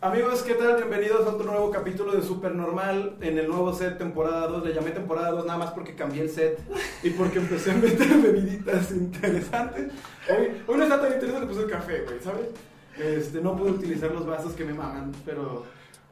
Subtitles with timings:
[0.00, 0.76] Amigos, ¿qué tal?
[0.76, 4.64] Bienvenidos a otro nuevo capítulo de Supernormal en el nuevo set temporada 2.
[4.66, 6.60] Le llamé temporada 2 nada más porque cambié el set
[7.02, 9.90] y porque empecé a meter bebiditas interesantes.
[10.30, 12.46] Hoy, hoy no está tan interesante, puse el café, güey, ¿sabes?
[12.96, 15.64] Este, no pude utilizar los vasos que me maman, pero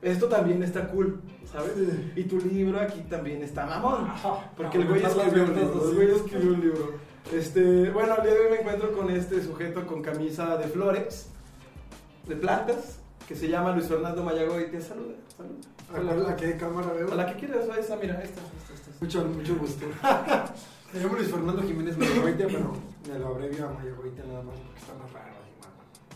[0.02, 1.74] esto también está cool, ¿sabes?
[2.16, 4.08] Y tu libro aquí también está mamón.
[4.56, 5.88] Porque el güey escribió un libro.
[5.88, 6.94] El güey escribió un libro.
[7.32, 11.28] Este, bueno, el día de hoy me encuentro con este sujeto con camisa de flores,
[12.26, 14.70] de plantas, que se llama Luis Fernando Mayagoy.
[14.70, 16.22] Te saluda, saluda.
[16.26, 17.12] ¿A la que cámara veo?
[17.12, 18.90] A la que quieras, a esa, mira, esta, esta, esta.
[19.00, 19.86] Mucho, mucho gusto.
[20.92, 22.72] Me llamo Luis Fernando Jiménez Mayagoite, pero
[23.10, 25.34] me lo abrevio a Mayagoite nada más porque está más raro.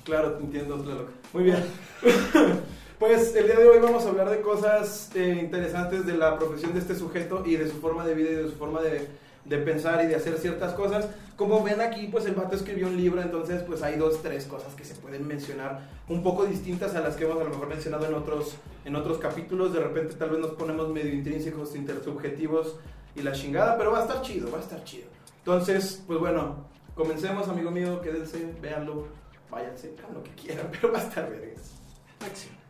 [0.05, 1.09] Claro, te entiendo.
[1.33, 1.65] Muy bien.
[3.01, 6.75] Pues el día de hoy vamos a hablar de cosas eh, interesantes de la profesión
[6.75, 9.09] de este sujeto y de su forma de vida y de su forma de,
[9.45, 11.09] de pensar y de hacer ciertas cosas.
[11.37, 14.75] Como ven aquí, pues el vato escribió un libro, entonces pues hay dos, tres cosas
[14.75, 18.07] que se pueden mencionar un poco distintas a las que hemos a lo mejor mencionado
[18.07, 19.73] en otros, en otros capítulos.
[19.73, 22.77] De repente tal vez nos ponemos medio intrínsecos, intersubjetivos
[23.15, 25.07] y la chingada, pero va a estar chido, va a estar chido.
[25.39, 29.07] Entonces, pues bueno, comencemos, amigo mío, quédense, véanlo,
[29.51, 31.73] váyanse, hagan lo que quieran, pero va a estar vergas.
[32.21, 32.61] Acción.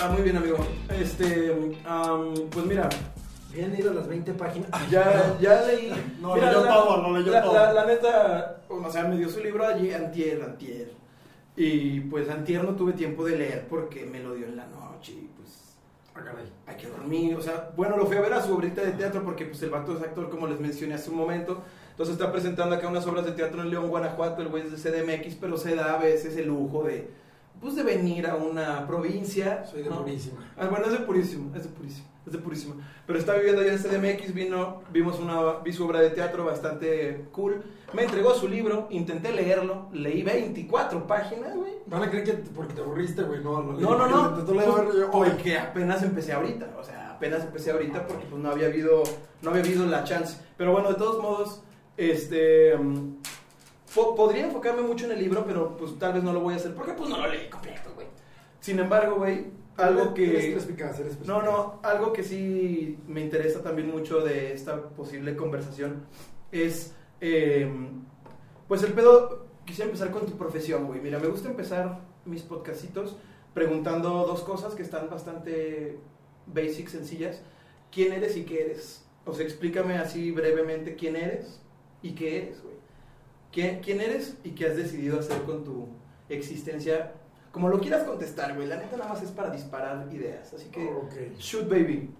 [0.00, 0.56] Ah, muy bien, amigo.
[0.88, 1.52] Este,
[2.50, 2.88] pues mira,
[3.52, 4.68] Bien ido las 20 páginas.
[4.72, 5.90] Ay, ya, ya leí.
[6.20, 7.54] No, Mira, leyó la- todo, no leyó la, todo.
[7.54, 10.92] La, la neta, o sea, me dio su libro allí, antier, antier.
[11.56, 15.12] Y pues antier no tuve tiempo de leer porque me lo dio en la noche
[15.12, 15.74] y pues
[16.14, 16.20] Ah,
[16.66, 17.36] hay que dormir.
[17.36, 19.70] O sea, bueno, lo fui a ver a su obrita de teatro porque pues el
[19.70, 21.62] vato es actor, como les mencioné hace un momento.
[21.92, 24.90] Entonces está presentando acá unas obras de teatro en León, Guanajuato, el güey es de
[24.90, 27.08] CDMX, pero se da a veces el lujo de,
[27.60, 29.64] pues de venir a una provincia.
[29.66, 30.02] Soy de ¿no?
[30.02, 30.52] purísima.
[30.56, 32.74] Ah, bueno, es de purísimo, es de purísimo, es de purísimo.
[33.06, 37.26] Pero está viviendo allá en CDMX, vino, vimos una, vi su obra de teatro bastante
[37.32, 37.62] cool.
[37.92, 41.72] Me entregó su libro, intenté leerlo, leí 24 páginas, güey.
[41.86, 43.42] Van a creer que porque te aburriste, güey.
[43.42, 44.52] No, lo leí No, no, no.
[44.52, 48.50] leer yo, Pues, porque apenas empecé ahorita, o sea, apenas empecé ahorita porque pues no
[48.50, 49.02] había habido,
[49.42, 50.38] no había habido la chance.
[50.56, 51.62] Pero bueno, de todos modos,
[51.96, 53.16] este, mm,
[53.94, 56.74] podría enfocarme mucho en el libro, pero pues tal vez no lo voy a hacer
[56.74, 58.06] porque pues no lo leí completo, güey.
[58.60, 60.52] Sin embargo, güey, algo Eres que...
[60.52, 61.44] perspicaz, eres No, perspicaz.
[61.44, 66.02] no, algo que sí me interesa también mucho de esta posible conversación
[66.52, 67.70] es, eh,
[68.66, 71.00] pues el pedo, quisiera empezar con tu profesión, güey.
[71.00, 73.16] Mira, me gusta empezar mis podcastitos
[73.54, 75.98] preguntando dos cosas que están bastante
[76.46, 77.40] basic, sencillas.
[77.90, 79.04] ¿Quién eres y qué eres?
[79.24, 81.60] O sea, explícame así brevemente quién eres
[82.02, 82.62] y qué eres.
[83.52, 85.88] ¿Quién, ¿Quién eres y qué has decidido hacer con tu
[86.28, 87.12] existencia?
[87.52, 88.68] Como lo quieras contestar, güey.
[88.68, 90.52] La neta nada más es para disparar ideas.
[90.52, 91.38] Así que, Ok.
[91.38, 92.10] shoot, baby.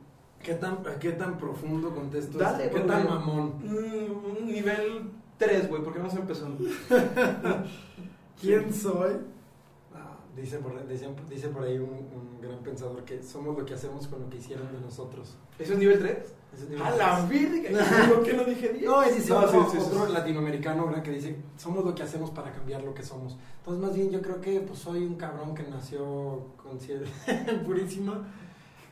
[0.42, 2.76] ¿Qué tan, ¿Qué tan profundo contesto Dale, esto?
[2.76, 3.54] ¿Qué tan mamón?
[3.62, 6.64] Mm, nivel 3, güey, porque vamos empezando.
[8.40, 9.12] ¿Quién soy?
[10.40, 14.06] Dice, por, dice, dice por ahí un, un gran pensador que somos lo que hacemos
[14.06, 15.36] con lo que hicieron de nosotros.
[15.58, 16.16] ¿Eso es nivel 3?
[16.54, 17.28] Ese es nivel A la tres.
[17.52, 17.76] virgen.
[18.08, 18.84] ¿Por qué no dije 10?
[18.84, 20.12] No, es dice No, otro, sí, sí, otro sí.
[20.12, 21.02] latinoamericano ¿verdad?
[21.02, 23.36] que dice, somos lo que hacemos para cambiar lo que somos.
[23.58, 26.78] Entonces, más bien yo creo que pues, soy un cabrón que nació con
[27.66, 28.26] purísima.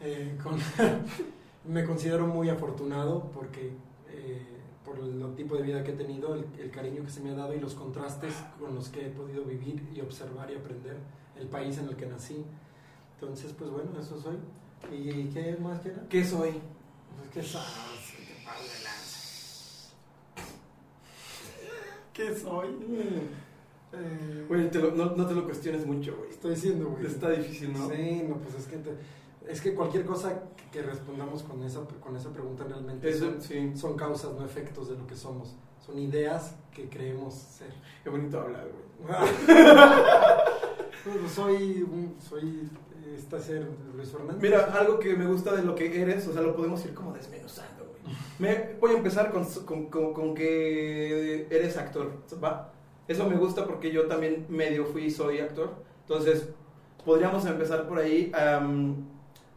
[0.00, 0.58] eh, con-
[1.72, 3.72] me considero muy afortunado porque
[4.10, 4.46] eh,
[4.84, 7.34] por el tipo de vida que he tenido, el, el cariño que se me ha
[7.34, 10.96] dado y los contrastes con los que he podido vivir y observar y aprender
[11.38, 12.44] el país en el que nací.
[13.20, 14.36] Entonces, pues bueno, eso soy.
[14.92, 15.92] ¿Y qué más que?
[16.08, 16.60] ¿Qué soy?
[17.32, 17.66] Pues sabes,
[18.44, 19.92] paro de lanza.
[22.12, 22.69] ¿Qué soy?
[23.92, 26.30] Eh, Güey, te lo- no, no te lo cuestiones mucho, güey.
[26.30, 27.06] estoy diciendo, güey.
[27.06, 27.88] Está difícil, ¿no?
[27.88, 28.96] Sí, no, pues es que te-
[29.50, 33.41] es que cualquier cosa que, que respondamos con esa con esa pregunta realmente Eso, son,
[33.42, 33.72] sí.
[33.76, 35.54] son causas, no efectos de lo que somos.
[35.86, 37.69] Son ideas que creemos ser.
[38.02, 39.16] Qué bonito hablar, güey.
[41.04, 42.69] Pues soy un- soy
[43.16, 44.42] este ser Luis Fernández.
[44.42, 47.12] Mira, algo que me gusta de lo que eres, o sea, lo podemos ir como
[47.12, 48.16] desmenuzando, güey.
[48.41, 52.10] Me, voy a empezar con, con, con- con que eres actor,
[52.42, 52.72] ¿va?
[53.06, 55.70] Eso me gusta porque yo también medio fui y soy actor.
[56.00, 56.49] Entonces,
[57.05, 58.32] podríamos empezar por ahí.
[58.34, 59.06] Am,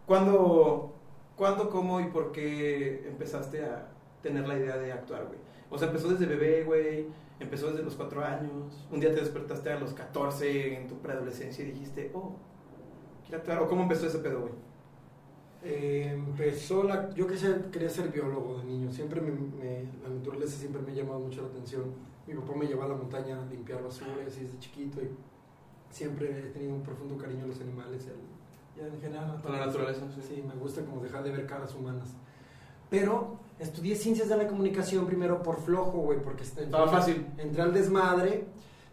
[0.05, 0.93] ¿cuándo,
[1.35, 3.87] ¿Cuándo, cómo y por qué empezaste a
[4.21, 5.39] tener la idea de actuar, güey?
[5.69, 7.07] O sea, empezó desde bebé, güey.
[7.39, 8.85] Empezó desde los cuatro años.
[8.91, 12.33] Un día te despertaste a los 14 en tu preadolescencia y dijiste, oh,
[13.23, 13.61] quiero actuar.
[13.63, 14.53] ¿O cómo empezó ese pedo, güey?
[15.63, 17.13] Eh, empezó la.
[17.13, 18.91] Yo quería, quería ser biólogo de niño.
[18.91, 21.83] Siempre me, me- la naturaleza siempre me ha llamado mucho la atención.
[22.27, 25.01] Mi papá me llevaba a la montaña a limpiar basura así desde chiquito.
[25.01, 25.09] Y
[25.89, 28.05] siempre he tenido un profundo cariño a los animales.
[28.05, 28.29] y al-
[28.91, 30.21] y en general la naturaleza, sí.
[30.21, 32.15] Sí, me gusta como dejar de ver caras humanas.
[32.89, 37.25] Pero Estudié ciencias de la comunicación primero por flojo, güey, porque está- Estaba fácil.
[37.37, 38.45] entré al desmadre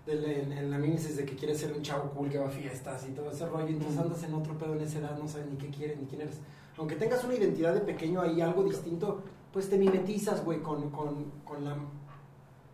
[0.09, 3.07] en, en la mímesis de que quieres ser un chavo cool que va a fiestas
[3.09, 5.57] y todo ese rollo, entonces andas en otro pedo en esa edad, no sabes ni
[5.57, 6.37] qué quieres ni quién eres.
[6.79, 9.23] Aunque tengas una identidad de pequeño ahí, algo distinto,
[9.53, 11.77] pues te mimetizas, güey, con, con, con la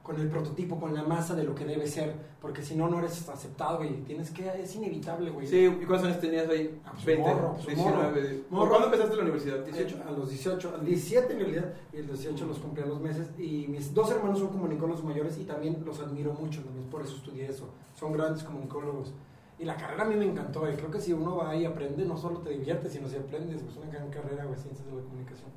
[0.03, 2.99] con el prototipo, con la masa de lo que debe ser, porque si no, no
[2.99, 5.47] eres aceptado, güey, tienes que, es inevitable, güey.
[5.47, 6.81] Sí, ¿y cuántos años tenías ahí?
[6.85, 8.45] Ah, pues, 20, morro, pues, 19.
[8.51, 8.69] morro.
[8.71, 9.65] ¿Cuándo empezaste la universidad?
[9.65, 10.07] ¿18?
[10.07, 13.29] A los 18, al 17 en realidad, y el 18 los cumplí a los meses.
[13.39, 17.17] Y mis dos hermanos son comunicólogos mayores y también los admiro mucho, también por eso
[17.17, 17.69] estudié eso.
[17.95, 19.13] Son grandes comunicólogos.
[19.61, 22.05] Y la carrera a mí me encantó, y creo que si uno va y aprende,
[22.05, 25.03] no solo te diviertes, sino si aprendes, pues una gran carrera, güey, ciencias de la
[25.03, 25.51] comunicación.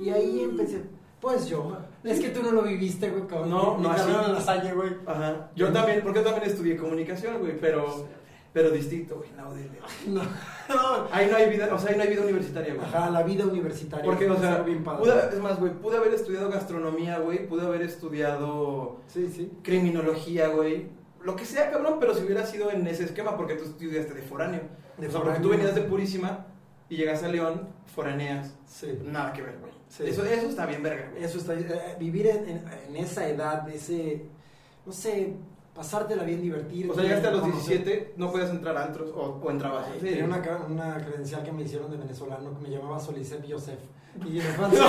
[0.00, 0.82] Y ahí empecé,
[1.22, 3.48] pues yo, es que tú no lo viviste, güey, cabrón.
[3.50, 4.10] No, no, así.
[4.10, 4.90] en la Salle, güey.
[5.06, 5.48] Ajá.
[5.56, 8.08] Yo también, porque yo también estudié comunicación, güey, pero,
[8.52, 9.30] pero distinto, güey.
[9.36, 10.22] No, de- de- No,
[10.68, 11.06] no.
[11.12, 12.84] Ahí no hay vida, o sea, ahí no hay vida universitaria, güey.
[12.86, 14.04] Ajá, la vida universitaria.
[14.04, 14.98] Porque, o sea, bien padre.
[15.00, 19.52] pude, es más, güey, pude haber estudiado gastronomía, güey, pude haber estudiado Sí, sí.
[19.62, 20.88] criminología, güey,
[21.22, 24.22] lo que sea, cabrón, pero si hubiera sido en ese esquema, porque tú estudiaste de
[24.22, 24.62] foráneo.
[24.98, 25.42] De o sea, porque foráneo.
[25.42, 26.46] tú venías de Purísima
[26.88, 28.54] y llegaste a León, foraneas.
[28.66, 28.98] Sí.
[29.04, 29.72] Nada que ver, güey.
[29.94, 30.04] Sí.
[30.06, 31.22] Eso, eso está bien verga, güey.
[31.22, 34.22] Eso está, eh, vivir en, en- en esa edad, ese,
[34.86, 35.34] no sé,
[35.74, 36.90] pasártela bien, divertir.
[36.90, 37.84] O sea, llegaste a los conocer.
[37.84, 39.86] 17, no podías entrar a antros o, o entrabas.
[39.92, 40.06] Ay, Sí.
[40.06, 43.78] Tenía una, una credencial que me hicieron de venezolano que me llamaba Solicep Yosef.
[44.26, 44.84] Y en Francia,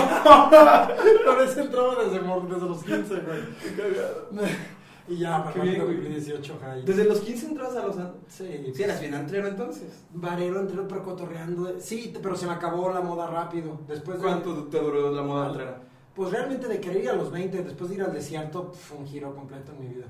[1.26, 3.40] con ese entraba desde, desde los 15, güey.
[3.62, 4.30] Qué cagado.
[5.08, 5.96] Y ya, para cuando güey.
[5.98, 7.96] cumplí 18, ajá, y- Desde los 15 entrabas a los.
[8.28, 10.04] Sí, Sí, eras bien antrero entonces.
[10.14, 11.80] Varero entré pero cotorreando.
[11.80, 13.80] Sí, pero se me acabó la moda rápido.
[13.88, 15.82] Después de- ¿Cuánto te duró la moda antrera?
[16.16, 19.06] Pues realmente de querer ir a los 20, después de ir al desierto, fue un
[19.08, 20.06] giro completo en mi vida.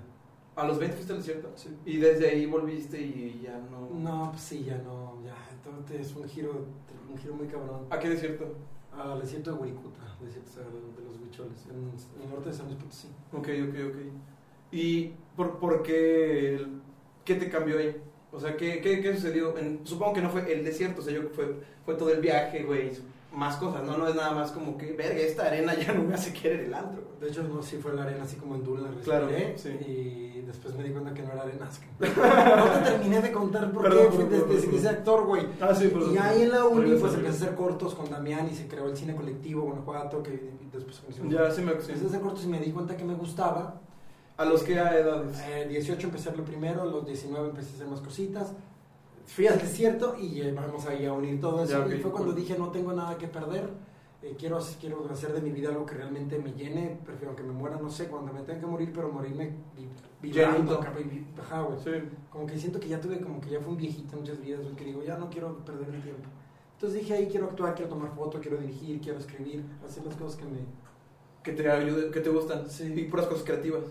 [0.55, 1.51] A los 20 fuiste al desierto.
[1.55, 1.69] Sí.
[1.85, 3.89] Y desde ahí volviste y ya no.
[3.97, 6.65] No, pues sí, ya no, ya, entonces es un giro,
[7.09, 7.87] un giro muy cabrón.
[7.89, 8.45] ¿A qué desierto?
[8.91, 12.77] Al desierto de Huiricuta, desierto de los huicholes, en, en el norte de San Luis
[12.77, 13.07] Potosí.
[13.31, 14.32] Ok, ok, ok.
[14.73, 16.65] ¿Y por, por qué?
[17.23, 17.95] ¿Qué te cambió ahí?
[18.31, 19.57] O sea, ¿qué, qué, qué sucedió?
[19.57, 21.55] En- supongo que no fue el desierto, o sea, yo fue,
[21.85, 22.91] fue todo el viaje, güey,
[23.31, 23.97] más cosas, ¿no?
[23.97, 26.73] No es nada más como que, verga, esta arena ya no me hace querer el
[26.73, 27.03] antro.
[27.03, 27.21] güey".
[27.21, 29.69] De hecho, no, sí fue la arena así como en Dula, Claro, sí.
[29.69, 31.69] y después me di cuenta que no era arena.
[31.71, 32.09] es que-
[32.57, 35.45] No te terminé de contar por Perdón, qué fui desde hice actor, güey.
[35.61, 38.55] Ah, sí, Y ahí en la uni, pues empecé a hacer cortos con Damián y
[38.55, 41.01] se creó el cine colectivo Guanajuato, que después.
[41.29, 43.79] Ya, sí me Empecé a hacer cortos y me di cuenta que me gustaba.
[44.37, 45.39] ¿A los qué edades?
[45.47, 48.53] Eh, 18 empecé a primero, a los 19 empecé a hacer más cositas.
[49.25, 51.79] Fui al desierto y eh, vamos ahí a unir todo eso.
[51.79, 53.69] Ya, ok, y fue cuando dije, no tengo nada que perder.
[54.21, 56.97] eh, quiero, quiero hacer de mi vida algo que realmente me llene.
[57.05, 59.87] Prefiero que me muera, no sé, cuando me tenga que morir, pero morirme vi-
[60.21, 60.79] vibrando.
[61.83, 61.91] Sí.
[62.31, 64.85] Como que siento que ya tuve, como que ya fue un viejito muchas vidas, que
[64.85, 66.23] digo, ya no quiero perder el tiempo.
[66.75, 70.37] Entonces dije, ahí quiero actuar, quiero tomar foto, quiero dirigir, quiero escribir, hacer las cosas
[70.37, 70.59] que me...
[71.43, 72.69] Que te ayuden, que te gustan.
[72.69, 72.93] Sí.
[72.95, 73.83] Y puras cosas creativas.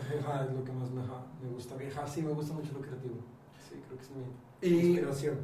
[0.00, 1.02] Es lo que más me,
[1.50, 1.76] gusta.
[1.76, 3.14] Viajar, sí, me gusta mucho lo creativo.
[3.68, 5.38] Sí, creo que es mi Y, inspiración.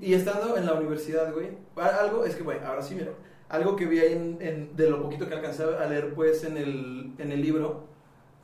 [0.00, 3.12] y estando en la universidad, güey, algo, es que, güey, ahora sí, mira,
[3.48, 6.56] algo que vi ahí en, en- de lo poquito que alcancé a leer, pues, en
[6.56, 7.84] el, en el libro,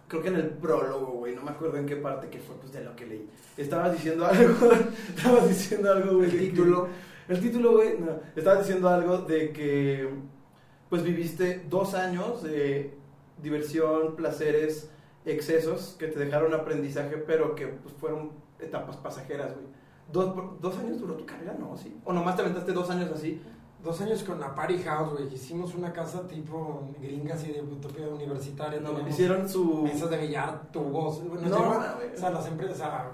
[0.09, 2.73] creo que en el prólogo, güey, no me acuerdo en qué parte que fue, pues,
[2.73, 3.29] de lo que leí.
[3.57, 4.73] Estabas diciendo algo,
[5.17, 6.31] estabas diciendo algo, güey.
[6.31, 6.89] El título.
[7.29, 10.09] El título, güey, no, estabas diciendo algo de que,
[10.91, 12.95] pues, viviste dos años de
[13.43, 14.91] diversión, placeres,
[15.33, 19.67] excesos que te dejaron aprendizaje, pero que, pues, fueron etapas pasajeras, güey.
[20.13, 21.77] Dos, dos años duró tu carrera, ¿no?
[21.77, 21.97] ¿Sí?
[22.05, 23.41] ¿O nomás te aventaste dos años así?
[23.85, 25.33] Dos años con la Party House, güey.
[25.33, 28.81] Hicimos una casa tipo gringa, así de utopía universitaria.
[28.81, 29.83] No, hicieron su...
[29.85, 31.23] mesas de billar, tubos.
[31.29, 32.15] Bueno, No, mames.
[32.17, 33.11] o sea, las empresas, o sea,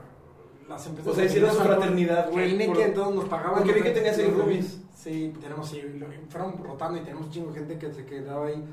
[0.69, 1.13] las empresas.
[1.13, 3.57] O sea, hicieron su fraternidad, güey, Que por- que todos nos pagaban.
[3.57, 4.81] porque vi que tenías los- roomies.
[4.95, 5.83] Sí, tenemos, sí,
[6.31, 8.65] fueron rotando y tenemos chingo gente que se quedaba ahí.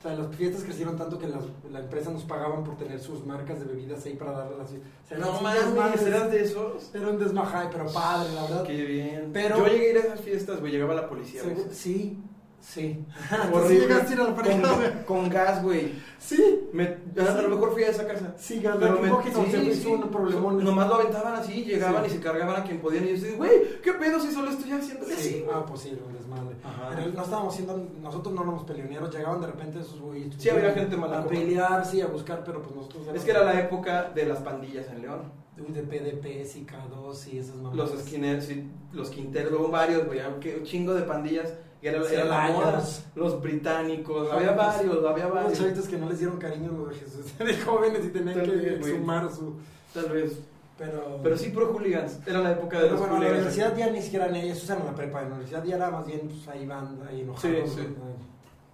[0.00, 3.26] O sea, las fiestas crecieron tanto que las, la empresa nos pagaban por tener sus
[3.26, 4.76] marcas de bebidas ahí para darlas así.
[4.76, 6.00] O sea, No eran mames.
[6.02, 6.94] ¿eras de esos?
[6.94, 8.62] Era un desmajay, pero padre, la verdad.
[8.64, 9.30] Qué bien.
[9.30, 11.42] Pero- Yo llegué a ir a esas fiestas, güey, llegaba la policía.
[11.70, 12.16] Sí,
[12.60, 13.04] sí.
[13.52, 13.68] Horrible.
[13.68, 15.92] ¿Sí llegaste a ir con, con gas, güey.
[16.18, 16.68] Sí.
[16.72, 18.34] Me- a lo mejor fui a esa casa.
[18.38, 19.86] Sí, gas Pero me- sí, se me sí.
[19.88, 20.62] un problemón.
[20.62, 22.10] Nomás lo aventaban así, llegaban Sí.
[22.10, 23.04] y se cargaban a quien podían.
[23.04, 25.14] Y yo así, güey, ¿qué pedo si solo estoy haciendo así?
[25.16, 26.56] Sí, ah, pues sí, un desmadre.
[26.94, 30.34] Pero no estábamos siendo, nosotros no éramos peleoneros, llegaban de repente esos güeyes.
[30.38, 33.42] Sí, había gente mala A pelear, sí, a buscar, pero pues nosotros Es que era
[33.44, 35.40] la época de las pandillas en León.
[35.58, 36.26] Uy, de PDP,
[36.56, 37.76] y K2 y esas mamadas.
[37.76, 41.52] Los skinheads, sí, los quinteros, luego varios, güey, un chingo de pandillas.
[41.82, 42.82] Y era, Sí, era la moda.
[43.14, 45.58] Los británicos, había varios, había varios.
[45.58, 48.56] chavitos que no les dieron cariño los de Jesús, de jóvenes y tenían Tal que
[48.56, 49.54] vez, sumar su...
[49.94, 50.38] Tal vez.
[50.78, 52.20] Pero, Pero sí, pro hooligans.
[52.26, 53.40] Era la época de Pero los bueno, la hooligans.
[53.56, 56.06] universidad ya ni siquiera eran ellos, eran la prepa, en la universidad ya era más
[56.06, 57.70] bien, pues ahí van, ahí enojados.
[57.70, 57.86] Sí, sí.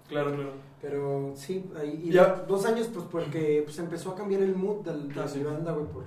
[0.09, 0.51] Claro, claro.
[0.81, 2.45] Pero sí, ahí, y Ya.
[2.47, 5.87] dos años pues porque pues empezó a cambiar el mood del, de la banda, güey,
[5.87, 6.05] por,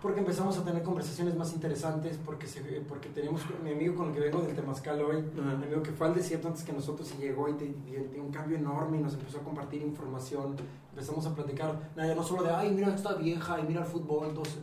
[0.00, 4.14] porque empezamos a tener conversaciones más interesantes, porque se, porque teníamos mi amigo con el
[4.14, 7.20] que vengo del Temazcal hoy, mi amigo que fue al desierto antes que nosotros y
[7.22, 10.56] llegó y dio un cambio enorme y nos empezó a compartir información,
[10.90, 14.28] empezamos a platicar, nada, no solo de, ay, mira esta vieja y mira el fútbol,
[14.28, 14.58] entonces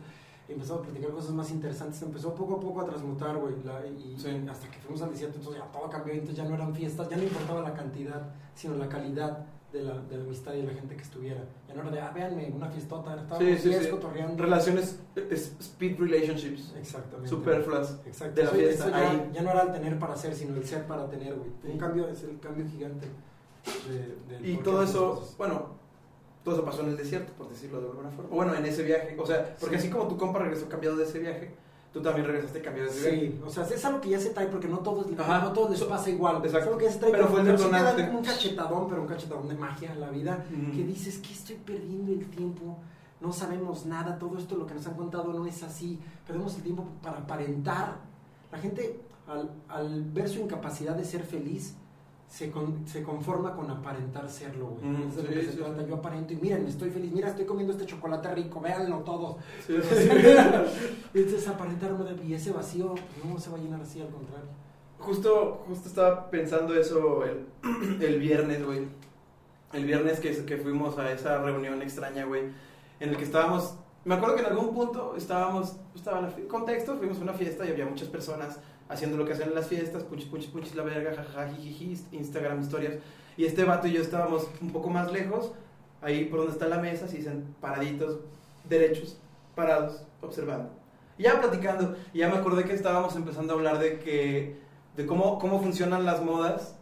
[0.48, 4.44] empezamos a platicar cosas más interesantes, empezó poco a poco a transmutar, güey, y Sí.
[4.50, 7.16] hasta que fuimos al desierto, entonces ya todo cambió, entonces ya no eran fiestas, ya
[7.16, 10.72] no importaba la cantidad, sino la calidad de la, de la amistad y de la
[10.72, 11.44] gente que estuviera.
[11.68, 13.90] Ya no era de, ah, véanme, una fiestota, estábamos Sí, sí, sí.
[13.90, 14.42] cotorreando.
[14.42, 14.98] Relaciones,
[15.30, 16.72] es- speed relationships.
[16.78, 17.28] Exactamente.
[17.28, 17.98] Superfluas.
[18.06, 18.34] Exacto.
[18.34, 19.30] de la fiesta, eso ya, ahí.
[19.34, 21.50] ya no era el tener para ser, sino el ser para tener, güey.
[21.64, 23.06] Un cambio, es el cambio gigante.
[23.88, 25.36] de- del Y todo eso, cosas.
[25.36, 25.66] bueno,
[26.42, 28.30] todo eso pasó en el desierto, por decirlo de alguna forma.
[28.30, 29.82] Bueno, en ese viaje, o sea, porque Sí.
[29.88, 31.50] así como tu compa regresó cambiado de ese viaje,
[31.98, 33.20] tú también regresaste cambiado de viaje.
[33.20, 35.40] Sí, o sea, es algo que ya se trae porque no todos, Ajá.
[35.42, 36.36] no todos les pasa igual.
[36.36, 36.58] Exacto.
[36.58, 38.02] Es algo que ya se trae, Pero fue el detonante.
[38.10, 40.44] un cachetadón, pero un cachetadón de magia a la vida.
[40.74, 42.78] Que dices que estoy perdiendo el tiempo,
[43.20, 46.62] no sabemos nada, todo esto lo que nos han contado no es así, perdemos el
[46.62, 47.96] tiempo para aparentar.
[48.52, 51.74] La gente, al, al ver su incapacidad de ser feliz,
[52.28, 54.84] se, con- se conforma con aparentar serlo, güey.
[54.84, 55.82] Mm, es de lo sí, que se sí, trata.
[55.82, 55.88] sí.
[55.88, 59.36] Yo aparento y miren, estoy feliz, mira, estoy comiendo este chocolate rico, véanlo todos.
[59.66, 60.08] Sí, sí, sí.
[61.14, 61.94] Entonces aparentar
[62.26, 62.94] y ese vacío
[63.24, 64.48] no se va a llenar así, al contrario.
[64.98, 67.46] Justo, justo estaba pensando eso el,
[68.02, 68.86] el viernes, güey.
[69.72, 72.42] El viernes que, que fuimos a esa reunión extraña, güey.
[73.00, 73.74] En el que estábamos.
[74.04, 75.76] Me acuerdo que en algún punto estábamos.
[75.94, 79.48] Estaba fi- contexto, fuimos a una fiesta y había muchas personas haciendo lo que hacen
[79.48, 81.52] en las fiestas: punchis, punchis, punchis, la verga, jajaja,
[82.12, 82.94] Instagram, historias.
[83.36, 85.52] Y este vato y yo estábamos un poco más lejos,
[86.02, 88.18] ahí por donde está la mesa, así dicen paraditos,
[88.68, 89.16] derechos,
[89.54, 90.70] parados, observando.
[91.16, 94.56] Y ya platicando, y ya me acordé que estábamos empezando a hablar de que
[94.96, 96.74] de cómo, cómo funcionan las modas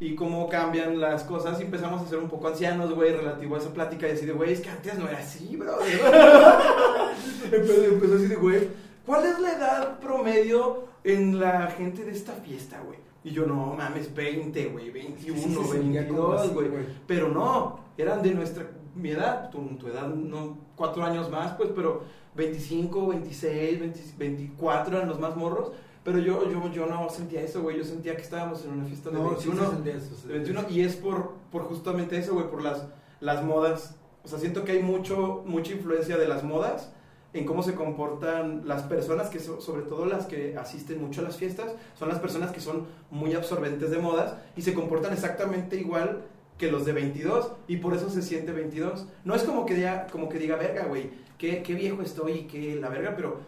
[0.00, 3.58] y cómo cambian las cosas y empezamos a ser un poco ancianos, güey, relativo a
[3.58, 5.78] esa plática y así de, güey, es que antes no era así, bro.
[7.44, 8.68] empezó así de, güey,
[9.04, 12.98] ¿cuál es la edad promedio en la gente de esta fiesta, güey?
[13.22, 16.70] Y yo, no mames, 20, güey, 21, Sí, se sentía como 22, así, güey.
[17.06, 21.70] Pero no, eran de nuestra mi edad, tu, tu edad, no, cuatro años más, pues,
[21.74, 22.02] pero
[22.34, 25.72] 25, 26, 20 24 eran los más morros.
[26.02, 27.76] Pero yo, yo, yo no sentía eso, güey.
[27.76, 29.64] Yo sentía que estábamos en una fiesta de No, sí 21.
[29.64, 32.86] se sentía eso, de 21 y es por, por justamente eso, güey, por las,
[33.20, 33.96] las modas.
[34.24, 36.90] O sea, siento que hay mucho, mucha influencia de las modas
[37.32, 41.24] en cómo se comportan las personas, que so- sobre todo las que asisten mucho a
[41.24, 45.76] las fiestas, son las personas que son muy absorbentes de modas y se comportan exactamente
[45.76, 46.22] igual
[46.58, 49.06] que los de 22 y por eso se siente 22.
[49.24, 52.42] No es como que diga, como que diga verga, güey, qué, qué viejo estoy y
[52.44, 53.38] qué la verga, pero,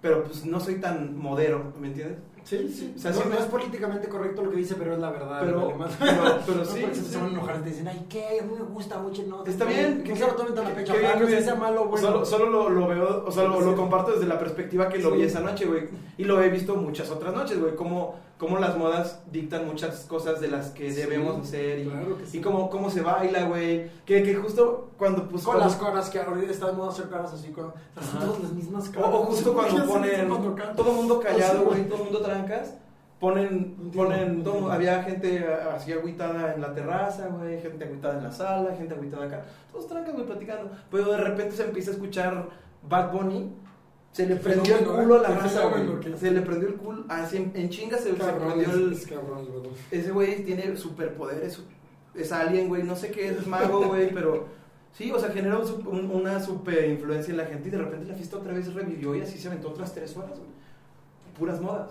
[0.00, 2.18] pero pues no soy tan modero, ¿me entiendes?
[2.48, 2.92] Sí, sí.
[2.94, 5.40] O sea, no, sí no es políticamente correcto lo que dice, pero es la verdad.
[5.40, 8.06] Pero- pero- pero No, sí, porque sí, se van a enojar y te dicen, ay,
[8.08, 8.38] ¿qué?
[8.40, 9.24] A mí me gusta mucho.
[9.26, 10.92] No, Está no, bien, No que- se lo tomen tan a que- pecho.
[10.92, 11.42] que que no bien.
[11.42, 12.06] sea malo, bueno.
[12.06, 15.10] Solo, solo lo, lo veo, o sea, lo, lo comparto desde la perspectiva que lo
[15.10, 15.88] vi esa noche, güey.
[16.18, 17.74] Y lo he visto muchas otras noches, güey.
[17.74, 21.78] Cómo, cómo las modas dictan muchas cosas de las que Sí, debemos hacer.
[21.80, 22.38] Y, claro que sí.
[22.38, 23.90] y cómo, cómo se baila, güey.
[24.04, 25.42] Que, que justo cuando, pues.
[25.42, 28.52] Con cuando- las caras que ahorita está de moda hacer caras así, con, todas las
[28.52, 29.08] mismas o, caras.
[29.12, 30.76] o justo ¿Por qué cuando ponen.
[30.76, 31.88] Todo mundo callado, güey.
[31.88, 32.74] todo mundo trancas.
[33.18, 35.42] Ponen, ponen, todo- había gente
[35.74, 39.88] así agüitada en la terraza, güey, gente agüitada en la sala, gente agüitada acá, todos
[39.88, 40.70] trancas, güey, platicando.
[40.90, 42.46] Pero de repente se empieza a escuchar
[42.86, 43.50] Bad Bunny,
[44.16, 45.22] se le Qué prendió el culo a ¿eh?
[45.24, 46.16] la raza, güey.
[46.18, 48.92] Se le prendió el culo, así en, en chinga se, se Cabrón, prendió es, el...
[48.94, 49.70] es cabrón, güey.
[49.90, 51.60] Ese güey tiene superpoderes,
[52.14, 54.46] es alien, güey, no sé qué es, es mago, güey, pero...
[54.94, 58.14] Sí, o sea, generó un- una super influencia en la gente y de repente la
[58.14, 60.48] fiesta otra vez revivió y así se aventó otras tres horas, güey.
[61.38, 61.90] Puras modas.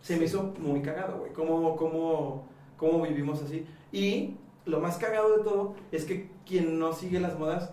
[0.00, 1.32] Se me hizo muy cagado, güey.
[1.32, 2.46] ¿Cómo, cómo,
[2.76, 3.66] cómo vivimos así?
[3.90, 7.72] Y lo más cagado de todo es que quien no sigue las modas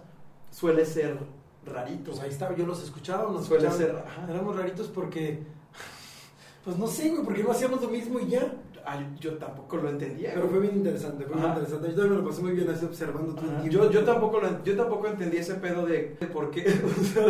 [0.49, 1.19] suele ser
[1.65, 2.11] rarito.
[2.11, 3.95] Pues ahí está, yo los escuchaba, nos Suele escuchaban.
[3.95, 4.31] ser, ajá.
[4.31, 5.43] Éramos raritos porque.
[6.63, 8.53] Pues no sé, güey, porque no hacíamos lo mismo y ya.
[8.85, 10.31] Ay, yo tampoco lo entendía.
[10.33, 11.89] Pero fue bien interesante, fue bien interesante.
[11.89, 13.69] Yo también me lo pasé muy bien así observando todo el tiempo.
[13.69, 16.61] Yo, yo, tampoco lo- yo tampoco entendí ese pedo de, de por qué,
[17.01, 17.25] o sea,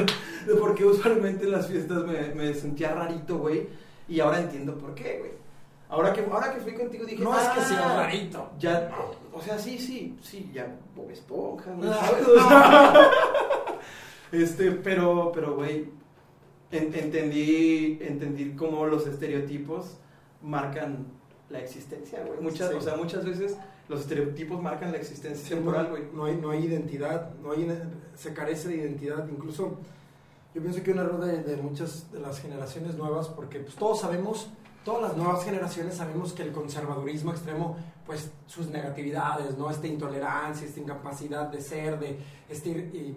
[0.45, 3.67] de por qué usualmente en las fiestas me, me sentía rarito, güey.
[4.07, 5.31] Y ahora entiendo por qué, güey.
[5.89, 8.51] Ahora que, ahora que fui contigo dije, No es que "Ah, sea rarito.
[8.59, 8.91] Ya,
[9.33, 12.27] o sea, sí, sí, sí, ya Bob Esponja, güey, Ah, ¿sabes?
[12.27, 13.11] O sea,
[14.33, 15.89] este, pero, pero, güey,
[16.71, 19.97] en- entendí, entendí cómo los estereotipos
[20.41, 21.05] marcan
[21.49, 22.39] la existencia, güey.
[22.41, 22.75] Muchas, Sí.
[22.77, 26.03] o sea, muchas veces los estereotipos marcan la existencia Sí, temporal, no, güey.
[26.13, 27.67] no hay, no hay identidad, no hay,
[28.15, 29.27] se carece de identidad.
[29.29, 29.77] Incluso
[30.55, 33.99] yo pienso que un error de, de muchas de las generaciones nuevas, porque pues, todos
[34.01, 34.49] sabemos
[34.83, 39.69] todas las nuevas generaciones sabemos que el conservadurismo extremo, pues sus negatividades, ¿no?
[39.69, 42.17] Esta intolerancia, esta incapacidad de ser, de
[42.49, 43.15] este, y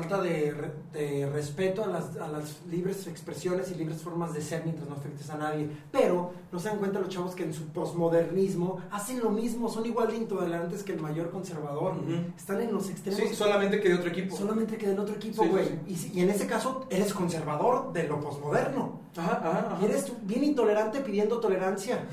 [0.00, 4.42] falta de, re- de respeto a las, a las libres expresiones y libres formas de
[4.42, 5.68] ser mientras no afectes a nadie.
[5.90, 9.86] Pero no se dan cuenta los chavos que en su posmodernismo hacen lo mismo, son
[9.86, 11.94] igual de intolerantes que el mayor conservador.
[11.96, 12.12] Ujú.
[12.36, 13.20] Están en los extremos.
[13.20, 14.36] Sí, solamente que de otro equipo.
[14.36, 15.96] Solamente que del otro equipo, Sí, sí, güey.
[15.96, 16.12] sí.
[16.14, 19.00] Y, en ese caso, eres conservador de lo posmoderno.
[19.16, 19.78] Ajá, ajá, ajá.
[19.80, 22.04] Y eres bien intolerante pidiendo tolerancia.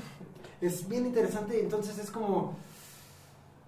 [0.60, 2.56] Es bien interesante, entonces es como...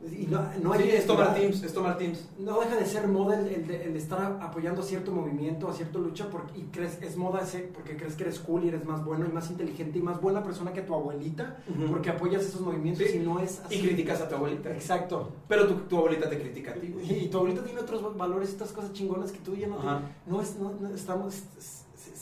[0.05, 2.29] Y no, no hay Sí, es tomar teams, es tomar teams.
[2.39, 5.69] No deja de ser moda el, el de, el de estar apoyando a cierto movimiento,
[5.69, 8.69] a cierta lucha, porque, y crees, es moda ese, porque crees que eres cool y
[8.69, 11.57] eres más bueno y más inteligente y más buena persona que tu abuelita,
[11.91, 13.17] porque apoyas esos movimientos Sí.
[13.17, 13.77] y no es así.
[13.77, 14.71] Y criticas a tu abuelita.
[14.71, 15.33] Exacto.
[15.49, 16.95] Pero tu, tu abuelita te critica a ti.
[17.03, 20.31] Y tu abuelita tiene otros valores, estas cosas chingonas que tú ya no te-.
[20.31, 21.43] No es, no, no, estamos,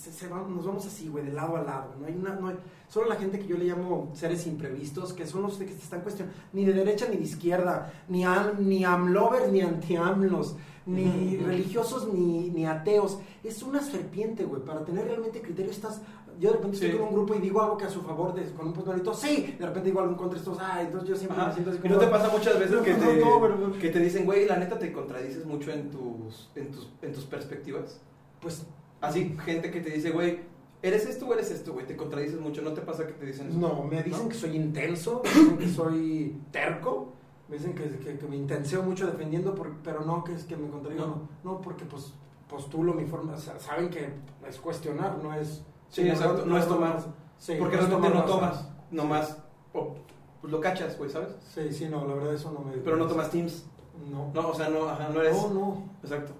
[0.04, 1.94] se- se va- nos vamos así, güey, de lado a lado.
[2.00, 2.56] No hay una, no hay,
[2.88, 6.00] solo la gente que yo le llamo seres imprevistos, que son los que te están
[6.02, 10.56] cuestionando, ni de derecha ni de izquierda, ni, am- ni amlovers ni anti-amlos,
[10.86, 13.18] ni religiosos ni, ni ateos.
[13.42, 16.00] Es una serpiente, güey, para tener realmente criterio estás...
[16.40, 16.84] Yo de repente Sí.
[16.86, 19.14] estoy con un grupo y digo algo que a su favor, de, con un personalito,
[19.14, 21.46] sí, de repente digo algo en contra estos, ah, entonces yo siempre Ajá.
[21.46, 21.94] me siento así ¿Y como...
[21.94, 24.56] no te pasa muchas veces que No, te, no, pero- que te dicen, güey, la
[24.56, 28.00] neta te contradices mucho en tus, en tus, en tus perspectivas?
[28.40, 28.64] Pues
[29.06, 30.40] Así, gente que te dice, güey,
[30.82, 31.86] ¿eres esto o eres esto, güey?
[31.86, 33.58] Te contradices mucho, ¿no te pasa que te dicen eso?
[33.58, 34.28] No, me dicen ¿No?
[34.28, 37.12] que soy intenso, me dicen que soy terco,
[37.48, 40.56] me dicen que, que- que me intenseo mucho defendiendo, por- pero no que es que
[40.56, 41.28] me contradigo, no.
[41.44, 41.52] No.
[41.52, 42.12] no, porque pues
[42.48, 44.08] postulo mi forma, o sea, saben que
[44.48, 45.62] es cuestionar, no es...
[45.88, 46.98] Sí, exacto, no es tomar.
[47.38, 49.38] Sí, Porque realmente no tomas, nomás
[49.72, 49.94] o,
[50.40, 51.30] pues lo cachas, güey, ¿sabes?
[51.52, 52.72] Sí, sí, no, la verdad eso no me...
[52.78, 53.66] Pero no tomas teams.
[54.10, 55.34] No, No, o sea, no, ajá, no eres...
[55.36, 55.82] no, no.
[56.02, 56.32] Exacto.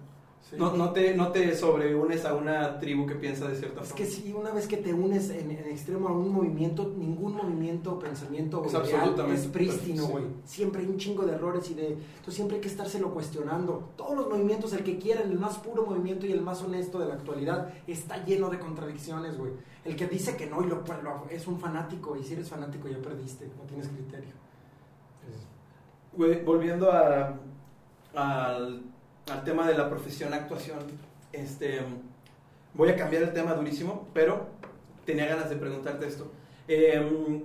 [0.51, 0.57] Sí.
[0.59, 4.05] No, no, te, no te sobreunes a una tribu que piensa de cierta Es forma.
[4.05, 7.99] que si una vez que te unes en, en extremo a un movimiento, ningún movimiento,
[7.99, 10.25] pensamiento o Es ideal absolutamente es prístino, güey.
[10.25, 10.57] sí.
[10.57, 11.89] Siempre hay un chingo de errores y de...
[11.89, 13.91] Entonces siempre hay que estárselo cuestionando.
[13.97, 17.07] Todos los movimientos, el que quieran, el más puro movimiento y el más honesto de
[17.07, 19.53] la actualidad, está lleno de contradicciones, güey.
[19.85, 22.89] El que dice que no y lo, lo- es un fanático, y si eres fanático
[22.89, 24.31] ya perdiste, no tienes criterio.
[26.17, 27.35] Güey, volviendo a,
[28.15, 28.83] al,
[29.31, 30.81] al tema de la profesión actuación,
[31.33, 31.81] este,
[32.75, 34.47] voy a cambiar el tema durísimo, pero
[35.05, 36.31] tenía ganas de preguntarte esto.
[36.69, 37.43] Em,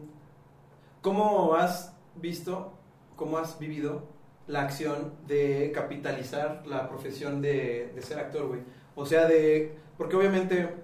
[1.02, 2.74] ¿Cómo has visto,
[3.16, 4.04] cómo has vivido
[4.48, 8.62] la acción de capitalizar la profesión de, de ser actor, güey?
[8.96, 10.76] O sea, de, porque obviamente,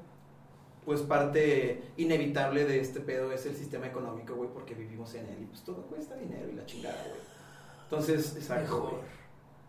[0.86, 5.40] pues parte inevitable de este pedo es el sistema económico, güey, porque vivimos en él
[5.42, 7.22] y pues todo cuesta dinero y la chingada, güey.
[7.84, 8.64] Entonces, exacto.
[8.64, 9.02] Mejor.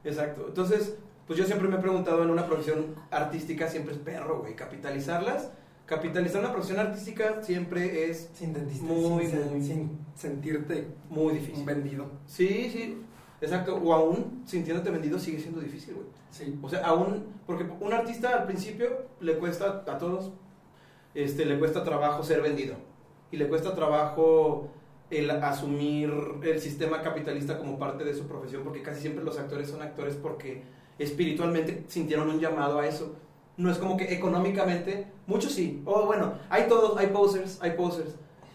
[0.05, 0.45] Exacto.
[0.47, 4.55] Entonces, pues yo siempre me he preguntado en una profesión artística siempre es perro, güey,
[4.55, 5.51] capitalizarlas.
[5.87, 11.65] Capitalizar una profesión artística siempre es Sin dentista, Muy, sin, muy- sin sentirte muy difícil.
[11.65, 12.07] vendido.
[12.27, 12.99] Sí, sí,
[13.41, 13.77] exacto.
[13.77, 16.07] O aún sintiéndote vendido sigue siendo difícil, güey.
[16.31, 16.59] Sí.
[16.63, 18.89] O sea, aún, porque un artista al principio
[19.21, 20.33] le cuesta a todos,
[21.15, 22.75] este, le cuesta trabajo ser vendido.
[23.31, 24.69] Y le cuesta trabajo
[25.11, 26.13] el asumir
[26.43, 30.15] el sistema capitalista como parte de su profesión, porque casi siempre los actores son actores
[30.17, 30.65] porque
[30.99, 33.15] espiritualmente sintieron un llamado a eso.
[33.57, 35.83] No es como que económicamente, muchos sí.
[35.87, 38.15] O bueno, hay todos, hay posers, hay posers.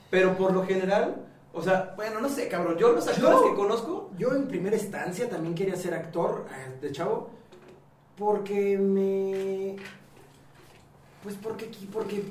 [0.10, 2.78] Pero por lo general, o sea, bueno, no sé, cabrón.
[2.78, 6.78] Yo los actores Yo- que conozco, Yo en primera instancia también quería ser actor eh,
[6.82, 7.30] de chavo
[8.18, 9.76] porque me
[11.24, 12.24] pues porque aquí porque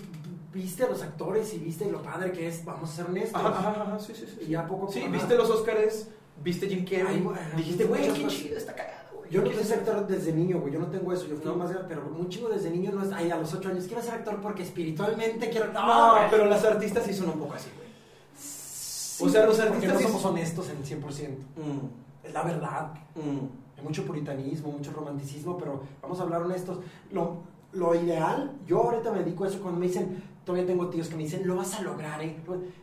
[0.53, 3.40] viste a los actores y viste lo padre que es, vamos a ser honestos.
[3.40, 4.46] Ajá, ajá, ajá, sí, sí, sí.
[4.51, 5.11] Y a poco Sí, ajá.
[5.11, 6.09] viste los Oscars,
[6.42, 9.00] viste Jim Carrey, Ay, bueno, dijiste, güey, qué chido, está cagado.
[9.31, 10.73] Yo no quise ser actor desde niño, güey.
[10.73, 11.27] Yo no tengo eso.
[11.27, 11.55] Yo fui No.
[11.57, 13.12] más grande, pero muy chico desde niño no es.
[13.12, 15.73] Ay, a los 8 años quiero ser actor porque espiritualmente quiero.
[15.73, 16.31] No, güey.
[16.31, 17.88] pero las artistas sí son un poco así, güey.
[18.37, 21.29] Sí, o sea, los artistas no somos honestos en 100%.
[21.57, 22.93] Mm, Es la verdad.
[23.14, 23.79] mm.
[23.79, 26.79] Hay mucho puritanismo, mucho romanticismo, pero vamos a hablar honestos.
[27.12, 27.38] Lo,
[27.73, 31.16] lo ideal, yo ahorita me dedico a eso cuando me dicen, todavía tengo tíos que
[31.16, 32.37] me dicen, lo vas a lograr, ¿eh?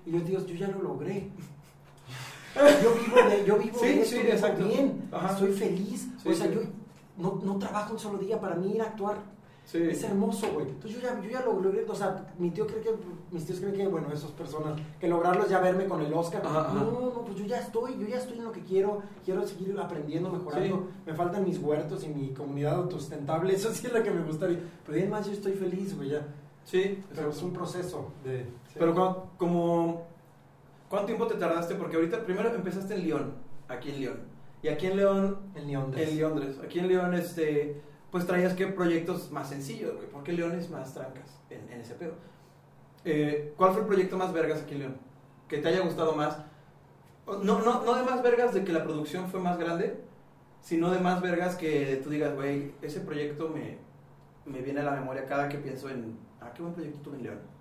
[0.05, 1.29] Y yo digo, yo ya lo logré.
[2.83, 4.63] Yo vivo de, yo vivo Sí, de esto, sí, vivo exacto.
[4.65, 5.33] bien, Ajá.
[5.33, 6.07] estoy feliz.
[6.23, 6.61] Sí, o sea, yo
[7.17, 9.17] no, no trabajo un solo día para mí ir a actuar.
[9.73, 10.69] Es hermoso, güey.
[10.69, 11.83] Entonces yo ya, yo ya lo logré.
[11.89, 12.91] O sea, mi tío cree que,
[13.31, 16.41] mis tíos creen que, bueno, esas personas, que lograrlo es ya verme con el Oscar.
[16.45, 16.71] Ajá.
[16.73, 19.01] No, no, pues yo ya estoy, yo ya estoy en lo que quiero.
[19.25, 20.87] Quiero seguir aprendiendo, mejorando.
[21.05, 23.53] Me faltan mis huertos y mi comunidad autosustentable.
[23.55, 24.59] Eso sí es lo que me gustaría.
[24.85, 26.25] Pero además yo estoy feliz, güey, ya.
[26.63, 28.45] Sí, Pero es un proceso de...
[28.73, 28.93] Pero
[29.37, 30.01] como-
[30.89, 31.75] ¿cuánto tiempo te tardaste?
[31.75, 33.33] Porque ahorita primero empezaste en León,
[33.67, 34.19] aquí en León.
[34.61, 37.79] Y aquí en León, El neón en Londres, aquí en León, este,
[38.11, 41.93] pues traías que proyectos más sencillos, güey, porque León es más trancas en, en ese
[41.93, 42.13] pedo.
[43.05, 44.97] Eh, ¿Cuál fue el proyecto más vergas aquí en León?
[45.47, 46.39] Que te haya gustado más.
[47.25, 50.01] No, no, no de más vergas de que la producción fue más grande,
[50.61, 53.77] sino de más vergas que tú digas, güey, ese proyecto me,
[54.45, 57.23] me viene a la memoria cada que pienso en, ah, qué buen proyecto tuve en
[57.23, 57.56] León.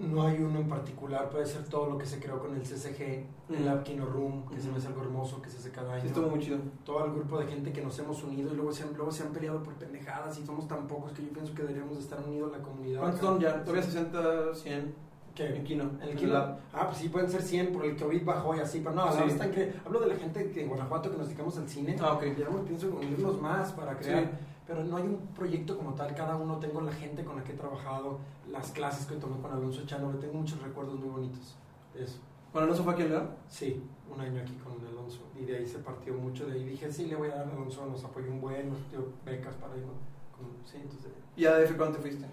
[0.00, 3.24] No hay uno en particular, puede ser todo lo que se creó con el CCG,
[3.50, 6.02] el Lab Kino Room, que se me hace algo hermoso, que se hace cada año.
[6.02, 6.58] Sí, estuvo muy chido.
[6.84, 9.22] Todo el grupo de gente que nos hemos unido y luego se han, luego se
[9.22, 12.20] han peleado por pendejadas y somos tan pocos que yo pienso que deberíamos de estar
[12.20, 13.00] unidos la comunidad.
[13.00, 13.62] ¿Cuántos son ya?
[13.64, 14.94] ¿Todavía 60, 100?
[15.34, 15.56] ¿Qué?
[15.56, 15.90] En Kino.
[16.00, 16.36] ¿En el Kino?
[16.72, 19.18] Ah, pues sí, pueden ser 100 por el COVID bajó y así, pero no, Sí.
[19.18, 21.68] la verdad es que hablo de la gente que en Guanajuato que nos dedicamos al
[21.68, 21.96] cine.
[22.00, 22.22] Ah, ok.
[22.38, 24.24] Ya pienso en unirnos más para crear.
[24.24, 24.30] Sí.
[24.66, 27.52] Pero no hay un proyecto como tal, cada uno tengo la gente con la que
[27.52, 28.18] he trabajado,
[28.50, 31.54] las clases que tomé con Alonso Chano, le tengo muchos recuerdos muy bonitos
[31.94, 32.18] eso.
[32.52, 33.30] Bueno, ¿no se fue aquí en León?
[33.48, 36.90] Sí, un año aquí con Alonso y de ahí se partió mucho, de ahí dije,
[36.90, 39.76] sí, le voy a dar a Alonso, nos apoyó un buen, nos dio becas para
[39.76, 39.92] ir, ¿no?
[40.36, 41.10] Con- sí, entonces...
[41.36, 42.26] ¿Y a DF cuándo te fuiste?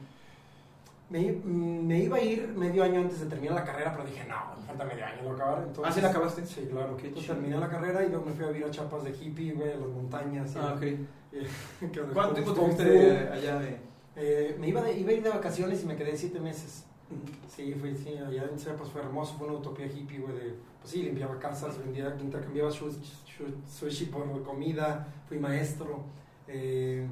[1.11, 4.23] Me, mm, me iba a ir medio año antes de terminar la carrera, pero dije,
[4.29, 5.63] no, me falta medio año de acabar.
[5.67, 6.45] Entonces, ¿Ah, sí la acabaste?
[6.45, 6.91] Sí, claro.
[6.97, 7.33] Entonces chido.
[7.35, 9.75] terminé la carrera y luego me fui a vivir a Chapas de hippie, güey, a
[9.75, 10.55] las montañas.
[10.55, 10.79] y- Ah, ok.
[11.91, 12.89] que donde ¿Cuánto tiempo te Kung fuiste Fu.
[12.91, 13.77] de allá de...?
[14.15, 16.85] Eh, me iba, de, iba a ir de vacaciones y me quedé siete meses.
[17.49, 20.91] Sí, fui, sí, allá en Chiapas fue hermoso, fue una utopía hippie, güey, de, pues
[20.93, 26.03] sí, limpiaba casas, vendía, intercambiaba sushi por comida, fui maestro,
[26.47, 27.05] eh,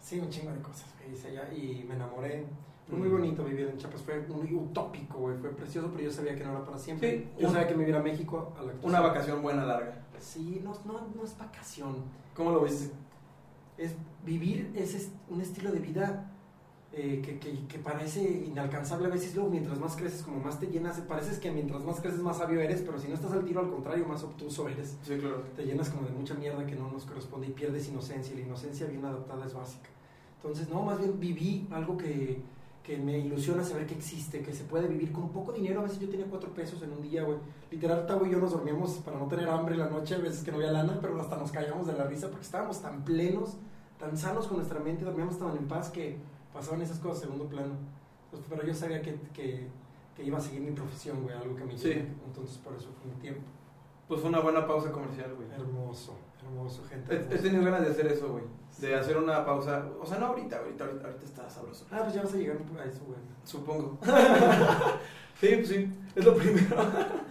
[0.00, 2.44] sí, un chingo de cosas, güey, hice allá y me enamoré.
[2.88, 6.34] Fue muy bonito vivir en Chiapas, fue muy utópico, güey, fue precioso, pero yo sabía
[6.34, 7.18] que no era para siempre.
[7.18, 8.90] Sí, yo un- sabía que me iba a México a la actuación.
[8.90, 10.06] Una vacación buena, larga.
[10.18, 11.96] Sí, no, no, no es vacación,
[12.34, 12.92] ¿Cómo lo viste?
[13.76, 16.32] es vivir ese un estilo de vida
[16.92, 19.34] eh, que, que, que parece inalcanzable a veces.
[19.36, 22.60] Luego, mientras más creces, como más te llenas, pareces que mientras más creces, más sabio
[22.60, 24.96] eres, pero si no estás al tiro, al contrario, más obtuso eres.
[25.04, 25.42] Sí, claro.
[25.54, 28.34] Te llenas como de mucha mierda que no nos corresponde y pierdes inocencia.
[28.34, 29.88] Y la inocencia bien adaptada es básica.
[30.42, 32.40] Entonces, no, más bien viví algo que,
[32.88, 35.80] que me ilusiona saber que existe, que se puede vivir con poco dinero.
[35.80, 37.36] A veces yo tenía cuatro pesos en un día, güey.
[37.70, 40.50] Literal, Tavo y yo nos dormíamos para no tener hambre la noche, a veces que
[40.50, 43.58] no había lana, pero hasta nos callamos de la risa porque estábamos tan plenos,
[43.98, 46.16] tan sanos con nuestra mente, dormíamos tan en paz que
[46.50, 47.74] pasaban esas cosas a segundo plano.
[48.30, 49.66] Pues, pero yo sabía que, que,
[50.16, 51.92] que iba a seguir mi profesión, güey, algo que me Sí.
[52.26, 53.42] Entonces, por eso fue mi tiempo.
[54.08, 55.46] Pues fue una buena pausa comercial, güey.
[55.50, 56.16] Hermoso,
[56.48, 57.14] hermoso, gente.
[57.14, 58.44] He, tenido ganas de hacer eso, güey.
[58.78, 59.84] De hacer una pausa.
[60.00, 61.86] O sea, no ahorita, ahorita, ahorita, ahorita está sabroso.
[61.90, 63.18] Ah, pues ya vas a llegar a eso, güey.
[63.44, 63.98] Supongo.
[65.40, 65.92] sí, pues sí.
[66.14, 66.76] Es lo primero.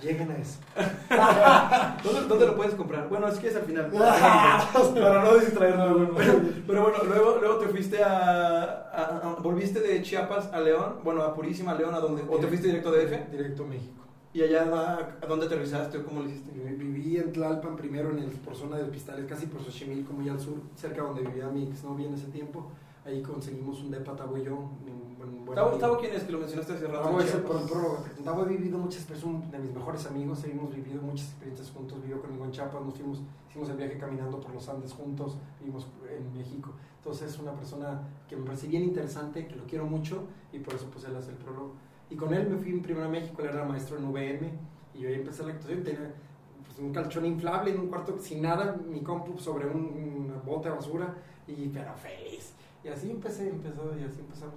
[0.02, 0.60] Lleguen a eso.
[2.04, 3.10] ¿Dónde, dónde lo puedes comprar?
[3.10, 3.88] Bueno, es que es al final.
[3.92, 6.16] Para no distraernos, güey.
[6.16, 11.00] Pero, pero bueno, luego, luego te fuiste a, a- a- ¿Volviste de Chiapas a León?
[11.04, 12.24] Bueno, a Purísima, León, ¿a dónde?
[12.30, 13.30] ¿O te fuiste directo a DF?
[13.32, 14.04] Directo a México.
[14.38, 14.62] ¿Y allá
[15.20, 16.52] a, dónde aterrizaste o cómo lo hiciste?
[16.52, 20.30] Viví- Viví en Tlalpan primero, en el, por zona de Pistales, casi por Xochimilco, muy
[20.30, 22.68] al sur, cerca donde vivía mi exnovia en ese tiempo.
[23.04, 24.56] Ahí conseguimos un depa, Tavo y yo.
[24.56, 25.82] un buen- buen ¿Tavo, amigo.
[25.82, 26.24] Tavo quién es?
[26.24, 27.02] Que lo mencionaste hace rato.
[27.06, 30.76] Tavo en es el pro- Tavo he vivido muchas un de mis mejores amigos, hemos
[30.76, 34.54] vivido muchas experiencias juntos, vivió conmigo en Chiapas, nos fuimos, hicimos el viaje caminando por
[34.54, 36.70] los Andes juntos, vivimos en México.
[36.98, 40.76] Entonces es una persona que me parece bien interesante, que lo quiero mucho y por
[40.76, 41.72] eso pues él hace el prólogo.
[42.10, 44.50] Y con él me fui primero a México, él era maestro en VM
[44.94, 46.14] y yo ahí empecé la actuación, tenía
[46.66, 50.70] pues, un calchón inflable en un cuarto sin nada, mi compu sobre un, una bote
[50.70, 51.14] de basura
[51.48, 52.54] y pero feliz.
[52.84, 54.56] Y así empecé, empezó y así empezamos.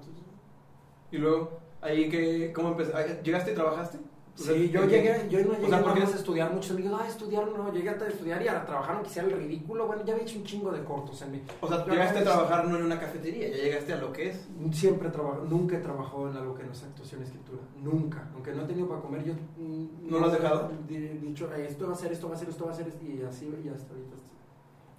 [1.10, 3.20] Y luego, ahí que, ¿cómo empezaste?
[3.24, 3.98] ¿Llegaste y trabajaste?
[4.40, 6.70] O sea, Sí, yo ¿qué- llegué, yo no llegué sea, nada porque- a estudiar, muchos
[6.70, 10.03] amigos, ah, estudiar, no, llegué a estudiar y a trabajar, aunque sea el ridículo, bueno,
[10.05, 11.42] ya había hecho un chingo de cortos en mí.
[11.61, 14.31] O sea, Yo llegaste a trabajar no en una cafetería, ya llegaste a lo que
[14.31, 14.48] es.
[14.72, 18.31] Siempre he trabajado, nunca he trabajado en algo que no sea actuación y escritura, nunca,
[18.35, 19.35] aunque no he tenido para comer, yo...
[19.59, 20.70] mm, ¿No lo has dejado?
[20.88, 22.87] He dicho, "Ay, esto va a ser, esto va a ser, esto va a ser,
[23.03, 24.16] y así, y hasta ahorita.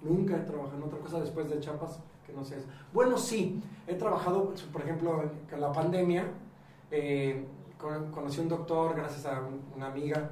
[0.02, 2.66] Nunca he trabajado en otra cosa después de Chapas que no sea eso.
[2.92, 6.26] Bueno, sí, he trabajado, por ejemplo, en la pandemia,
[6.90, 7.51] eh, con-
[8.10, 10.30] conocí a un doctor gracias a un- una amiga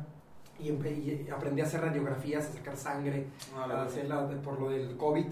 [0.59, 5.27] y, y aprendí a hacer radiografías, a sacar sangre, a hacerla por lo del COVID.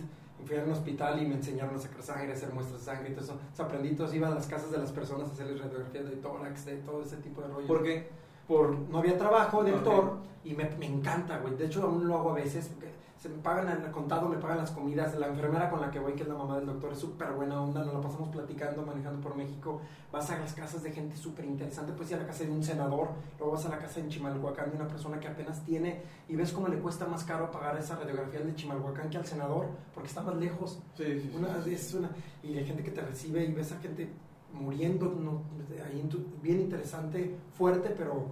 [0.46, 3.10] Fui a un hospital y me enseñaron a sacar sangre, a hacer muestras de sangre
[3.10, 3.32] y todo eso.
[3.34, 6.64] Entonces aprendí, entonces iba a las casas de las personas a hacerles radiografías de tórax,
[6.64, 7.66] de todo ese tipo de rollo.
[7.66, 8.08] ¿Por qué?
[8.46, 9.78] Por, no había trabajo de Ok.
[9.78, 10.12] actor
[10.44, 11.56] y me, me encanta, güey.
[11.56, 12.68] De hecho, aún lo hago a veces.
[12.68, 15.12] porque Se me pagan al contado, me pagan las comidas.
[15.18, 17.60] La enfermera con la que voy, que es la mamá del doctor, es súper buena
[17.60, 17.84] onda.
[17.84, 19.80] Nos la pasamos platicando, manejando por México.
[20.12, 21.92] Vas a las casas de gente súper interesante.
[21.94, 24.70] Puedes ir a la casa de un senador, luego vas a la casa en Chimalhuacán
[24.70, 27.96] de una persona que apenas tiene y ves cómo le cuesta más caro pagar esa
[27.96, 30.80] radiografía de Chimalhuacán que al senador, porque está más lejos.
[30.96, 31.36] Sí, sí, sí.
[31.36, 32.10] Una, es una,
[32.44, 34.12] y hay gente que te recibe y ves a gente
[34.52, 35.42] muriendo, no,
[35.84, 36.08] ahí
[36.40, 38.26] bien interesante, fuerte, pero,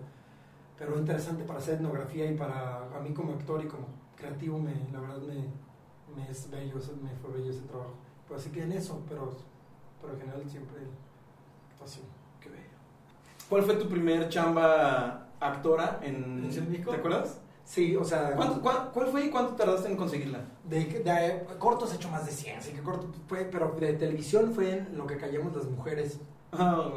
[0.79, 4.73] pero interesante para hacer etnografía y para a mí como actor y como creativo, me,
[4.93, 5.45] la verdad me,
[6.17, 7.93] me es bello, me fue bello ese trabajo.
[8.29, 9.33] Pues así que en eso, pero
[10.01, 10.79] pero en general siempre
[11.73, 12.05] actuación.
[12.41, 12.63] Qué bello.
[13.49, 16.91] ¿Cuál fue tu primer chamba actora en, ¿En de México?
[16.91, 17.41] ¿Te acuerdas?
[17.65, 20.41] Sí, o sea, ¿Cuánto- cuál, cuál fue y cuánto tardaste en conseguirla?
[20.65, 24.53] de, de cortos he hecho más de 100, así que corto fue, pero de televisión
[24.53, 26.21] fue en lo que callamos las mujeres
[26.53, 26.89] Ah,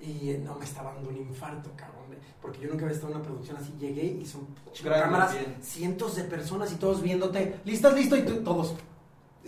[0.00, 1.98] y eh, no me estaba dando un infarto, cabrón,
[2.40, 4.46] porque yo nunca había estado en una producción así, llegué y son
[4.84, 5.56] cámaras, bien.
[5.60, 8.74] cientos de personas y todos viéndote, listas, listo, y tú- todos.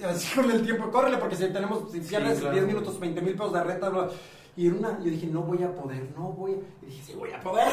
[0.04, 2.54] Así con el tiempo, córrele porque si tenemos, si Sí, pierdes claro.
[2.54, 4.08] 10 minutos, 20 mil pesos de renta, bla,
[4.56, 7.12] y en una, yo dije, no voy a poder, no voy a, y dije, sí
[7.16, 7.68] voy a poder.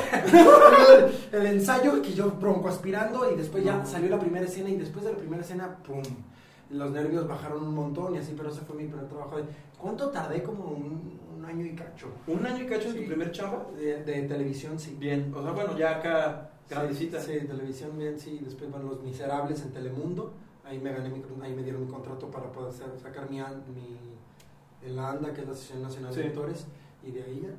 [1.32, 4.76] el, el ensayo que yo bronco aspirando y después ya salió la primera escena y
[4.76, 6.04] después de la primera escena, pum,
[6.70, 9.38] los nervios bajaron un montón y así, pero ese fue mi primer trabajo.
[9.38, 9.46] de-
[9.78, 10.44] ¿Cuánto tardé?
[10.44, 12.08] Como un año y cacho.
[12.28, 13.00] ¿Un año y cacho en Sí.
[13.02, 13.66] tu primer chamba?
[13.76, 14.96] De, de televisión, sí.
[15.00, 17.20] Bien, o sea, bueno, ya acá grandecita.
[17.22, 18.40] Sí, televisión bien, sí.
[18.44, 20.34] Después van Los Miserables en Telemundo.
[20.66, 24.94] Ahí me gané mi, ahí me dieron mi contrato para poder hacer- sacar mi, mi
[24.94, 26.20] la ANDA, que es la Asociación Nacional Sí.
[26.22, 26.66] de Actores,
[27.04, 27.50] y de ahí ya.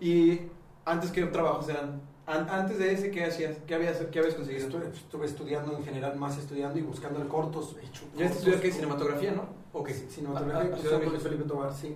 [0.00, 0.40] Y
[0.84, 2.00] antes, ¿qué trabajos eran?
[2.26, 3.56] An- antes de ese, ¿qué hacías?
[3.66, 4.66] ¿Qué habías, qué habías conseguido?
[4.66, 7.76] Estuve, estuve estudiando en general, más estudiando y buscando el cortos.
[7.80, 8.72] He hecho Ya cortos, estudias qué?
[8.72, 9.44] Cinematografía, ¿no?
[9.72, 9.92] ¿O qué?
[9.94, 10.78] Sí, Cinematografía, Ah,
[11.16, 11.18] ah.
[11.20, 11.94] Felipe Tobar, sí.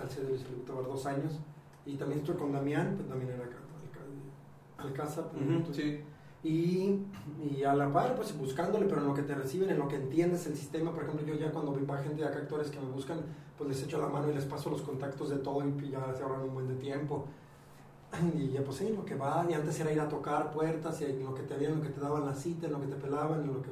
[0.00, 1.38] Al ser de Luis Felipe Tobar dos años.
[1.86, 3.56] Y también estuve con Damián, pues Damián era alca-
[4.78, 5.24] alcázar.
[5.64, 6.00] pues, sí.
[6.42, 6.98] Y,
[7.38, 9.96] y a la par, pues buscándole, pero en lo que te reciben, en lo que
[9.96, 12.86] entiendes el sistema, por ejemplo, yo ya cuando va gente de acá, actores que me
[12.90, 13.18] buscan,
[13.58, 16.22] pues les echo la mano y les paso los contactos de todo y ya se
[16.22, 17.26] ahorran un buen de tiempo.
[18.34, 21.04] Y ya pues sí, lo que va, y antes era ir a tocar puertas, y
[21.04, 22.96] en lo que te habían, lo que te daban la cita, en lo que te
[22.96, 23.68] pelaban, en lo que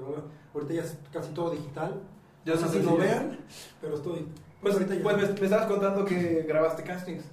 [0.55, 2.01] ahorita ya es casi todo digital.
[2.45, 3.39] Ya no sé si lo vean,
[3.81, 4.27] pero estoy...
[4.61, 7.25] Pues, ahorita pues me, me estabas contando que grabaste castings.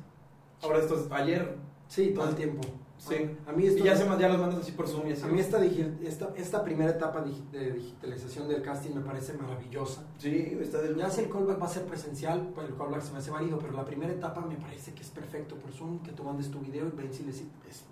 [0.62, 1.56] Ahora esto es ayer.
[1.88, 2.62] Sí, todo el tiempo.
[2.98, 3.16] Sí.
[3.46, 3.84] A mí Y esto...
[3.84, 5.24] ya, se, ya los mandas así por Zoom y así.
[5.24, 10.04] A mí esta, esta, esta primera etapa de digitalización del casting me parece maravillosa.
[10.18, 10.96] Sí, está del...
[10.96, 13.60] Ya si el callback va a ser presencial, pues el callback se me hace válido,
[13.60, 16.60] pero la primera etapa me parece que es perfecto por Zoom, que tú mandes tu
[16.60, 17.42] video y ven si les...
[17.42, 17.84] es-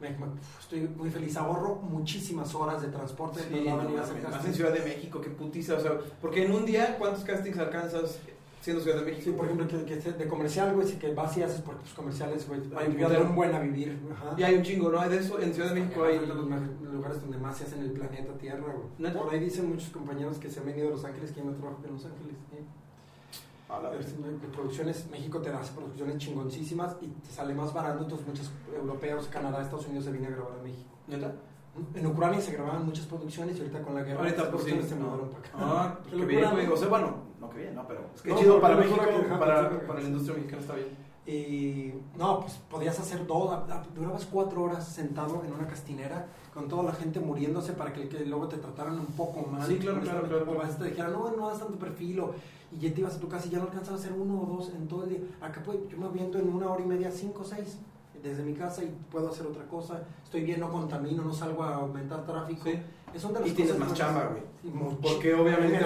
[0.00, 0.26] me- me-
[0.60, 3.40] estoy muy feliz, ahorro muchísimas horas de transporte.
[3.42, 5.74] Sí, no, hacer mames, más en Ciudad de México, qué putiza.
[5.74, 8.20] O sea, porque en un día, ¿cuántos castings alcanzas
[8.68, 9.22] siendo Ciudad de México?
[9.24, 11.94] Sí, por ejemplo, que, que de comercial, güey, si que vas y haces porque pues
[11.94, 13.98] comerciales, güey, Hay un buen a vivir.
[14.12, 14.34] Ajá.
[14.36, 15.08] Y hay un chingo, ¿no?
[15.08, 15.40] De eso.
[15.40, 16.18] En Ciudad de México hay...
[16.18, 18.88] De los lugares donde más se hace en el planeta Tierra, güey.
[18.98, 19.20] ¿Neta?
[19.20, 21.52] Por ahí dicen muchos compañeros que se han venido a Los Ángeles, que yo no
[21.52, 22.36] trabajo en Los Ángeles.
[22.52, 22.64] ¿eh?
[23.70, 24.14] A la vez.
[24.52, 29.62] Producciones, México te da producciones chingoncísimas y te sale más barato, entonces muchos europeos, Canadá,
[29.62, 30.90] Estados Unidos se vienen a grabar a México.
[31.06, 31.34] ¿Neta?
[31.94, 34.70] En Ucrania se grababan muchas producciones y ahorita con la guerra Ahorita, las pues sí.
[34.70, 35.50] producciones se mudaron para acá.
[35.54, 36.66] Ah, Qué bien, güey.
[36.66, 39.34] O sea, bueno, no, qué bien, no, pero es que No, chido para México, que-
[39.36, 41.08] para, sí, para la industria mexicana está bien.
[41.26, 46.68] Y no, pues podías hacer dos, a- durabas cuatro horas sentado en una castinera con
[46.68, 49.66] toda la gente muriéndose para que, que luego te trataran un poco mal.
[49.66, 50.74] Sí, claro, claro, claro, claro.
[50.78, 52.34] te dijeran, no, no hagas tanto perfil, o-
[52.72, 54.46] y ya te ibas a tu casa y ya no alcanzabas a hacer uno o
[54.56, 55.18] dos en todo el día.
[55.40, 57.78] Acá pues, yo me aviento en una hora y media, cinco o seis,
[58.22, 60.02] desde mi casa y puedo hacer otra cosa.
[60.24, 62.64] Estoy bien, no contamino, no salgo a aumentar tráfico.
[62.64, 62.80] Sí.
[63.14, 64.42] Es Y tienes más chamba, güey.
[64.62, 64.72] Sí.
[65.02, 65.80] Porque obviamente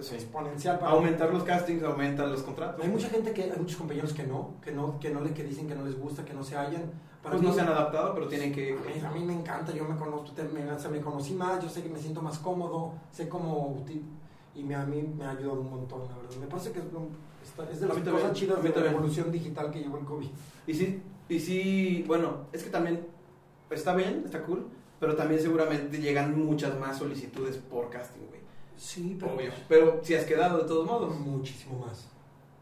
[0.00, 0.14] sí.
[0.14, 2.82] exponencial para aumentar los castings, aumentan los contratos.
[2.82, 5.42] hay mucha gente que, hay muchos compañeros que no, que no, que no le que
[5.44, 6.82] dicen que no les gusta, que no se hallan.
[7.22, 8.72] Para Pues mí- no se han adaptado, pero tienen que...
[8.72, 11.34] a mí, a mí me encanta, yo me conozco, te- me, o sea, me conocí
[11.34, 13.76] más, yo sé que me siento más cómodo, sé cómo
[14.54, 16.36] y me, a mí me ha ayudado un montón, la verdad.
[16.40, 16.84] Me parece que es,
[17.44, 18.92] está- es de las cosas chidas a mí de la también.
[18.94, 20.28] revolución digital que llevó el COVID.
[20.66, 23.06] Y sí, y sí, bueno, es que también
[23.70, 24.66] está bien, está cool,
[25.02, 28.40] pero también seguramente llegan muchas más solicitudes por casting, güey.
[28.76, 29.50] Sí, Obvio.
[29.68, 31.18] Pero si has quedado de todos modos.
[31.18, 32.06] muchísimo más.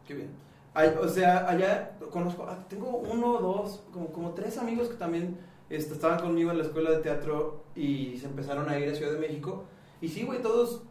[0.07, 0.29] Qué bien.
[0.73, 5.37] Ay, o sea, allá conozco, ah, tengo uno, dos, como, como tres amigos que también
[5.69, 9.11] este, estaban conmigo en la escuela de teatro y se empezaron a ir a Ciudad
[9.11, 9.65] de México.
[10.01, 10.81] Y sí, güey, todos,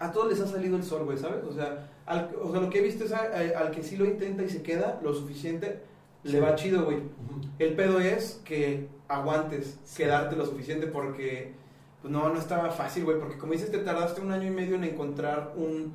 [0.00, 1.44] a todos les ha salido el sol, güey, ¿sabes?
[1.44, 3.96] O sea, al, o sea, lo que he visto es a- a- al que sí
[3.96, 5.82] lo intenta y se queda lo suficiente,
[6.24, 6.38] le Sí.
[6.40, 6.98] va chido, güey.
[7.58, 10.02] El pedo es que aguantes, Sí.
[10.02, 11.52] quedarte lo suficiente porque,
[12.02, 14.76] pues no, no estaba fácil, güey, porque como dices, te tardaste un año y medio
[14.76, 15.92] en encontrar un,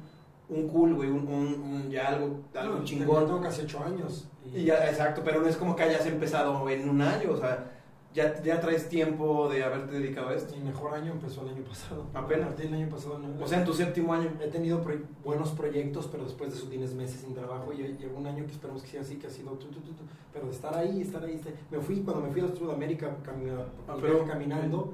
[0.50, 3.26] un cool, güey, un, un- un- ya algo, algo No, chingón.
[3.26, 4.28] Tengo casi ocho años.
[4.54, 7.72] Y ya, exacto, pero no es como que hayas empezado en un año, o sea,
[8.16, 10.56] ya, ya traes tiempo de haberte dedicado a esto.
[10.56, 12.06] Mi mejor año empezó el año pasado.
[12.14, 12.60] Apenas.
[12.60, 13.20] El año pasado.
[13.20, 14.30] no- O sea, en tu séptimo año.
[14.42, 18.18] He tenido pro- buenos proyectos, pero después de sus 10 meses sin trabajo, y llevo
[18.18, 19.92] un año que esperemos que sea así, que ha sido tu, tu, tu,
[20.34, 23.96] pero de estar ahí, estar ahí, me fui, cuando me fui a Sudamérica camina- Ah,
[24.02, 24.94] pero- caminando,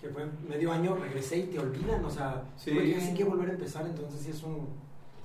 [0.00, 2.94] que fue medio año, regresé y te olvidan, o sea, Sí.
[2.96, 4.66] así que volver a empezar, entonces sí es un,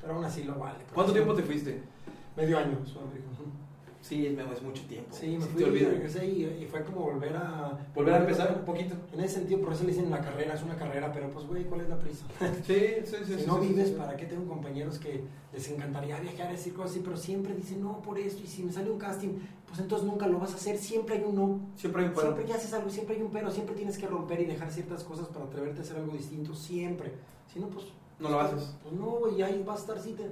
[0.01, 0.79] pero aún así lo vale.
[0.93, 1.81] ¿Cuánto tiempo te fuiste?
[2.35, 3.25] Medio año, Sudamérica.
[4.07, 5.13] Sí, es, es mucho tiempo.
[5.13, 7.77] Sí, me fui te y regresé y, y fue como volver a...
[7.93, 8.95] Volver a empezar un poquito.
[9.13, 11.65] En ese sentido, por eso le dicen la carrera, es una carrera, pero pues, güey,
[11.65, 12.25] ¿cuál es la prisa?
[12.65, 13.33] Sí, sí, sí.
[13.33, 13.91] si sí, no sí, vives.
[13.91, 18.01] ¿para qué tengo compañeros que les encantaría viajar, decir cosas así, pero siempre dicen no
[18.01, 18.41] por esto?
[18.43, 19.29] Y si me sale un casting,
[19.67, 21.59] pues entonces nunca lo vas a hacer, siempre hay un no.
[21.75, 22.27] Siempre hay un pero.
[22.27, 25.03] Siempre que haces algo, siempre hay un pero, siempre tienes que romper y dejar ciertas
[25.03, 27.11] cosas para atreverte a hacer algo distinto, siempre.
[27.53, 27.87] Si no, pues...
[28.19, 28.73] No lo haces.
[28.81, 30.31] Pues no, güey, ahí vas a estar, sí, te-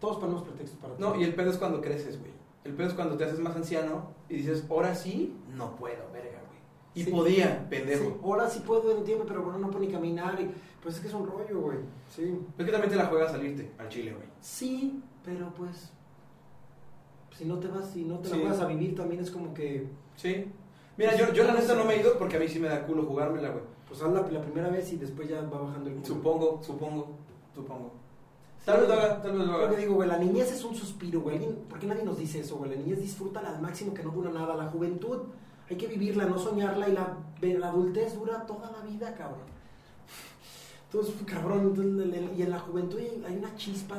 [0.00, 2.30] todos ponemos pretextos para No, y el pedo es cuando creces, güey.
[2.68, 6.38] El pedo es cuando te haces más anciano y dices, ahora sí, no puedo, verga,
[6.46, 6.58] güey.
[6.94, 7.10] Y Sí.
[7.10, 8.18] podía, Sí, pendejo.
[8.22, 10.38] ahora sí puedo, entiendo, pero bueno, no puedo ni caminar.
[10.38, 10.50] Y,
[10.82, 11.78] pues es que es un rollo, güey.
[12.14, 12.38] Sí.
[12.58, 14.26] Es que también te la juegas salirte al chile, güey.
[14.42, 15.92] Sí, pero pues.
[17.36, 18.38] Si no te vas, si no te Sí.
[18.42, 19.86] la vas a vivir, también es como que.
[20.16, 20.44] Sí.
[20.98, 22.84] Mira, yo, yo la neta no me he ido porque a mí sí me da
[22.84, 23.62] culo jugármela, güey.
[23.88, 26.06] Pues haz la, la primera vez y después ya va bajando el culo.
[26.06, 27.08] Supongo, supongo,
[27.54, 27.92] supongo.
[28.68, 31.38] Tal vez lo haga, tal vez digo, güey, la niñez es un suspiro, güey.
[31.70, 32.70] ¿Por qué nadie nos dice eso, güey?
[32.72, 34.54] La niñez disfrútala al máximo que no dura nada.
[34.56, 35.20] La juventud
[35.70, 36.86] hay que vivirla, no soñarla.
[36.86, 36.92] Y
[37.54, 39.46] la, adultez dura toda la vida, cabrón.
[40.84, 41.72] Entonces, cabrón,
[42.36, 43.96] y en la juventud hay una chispa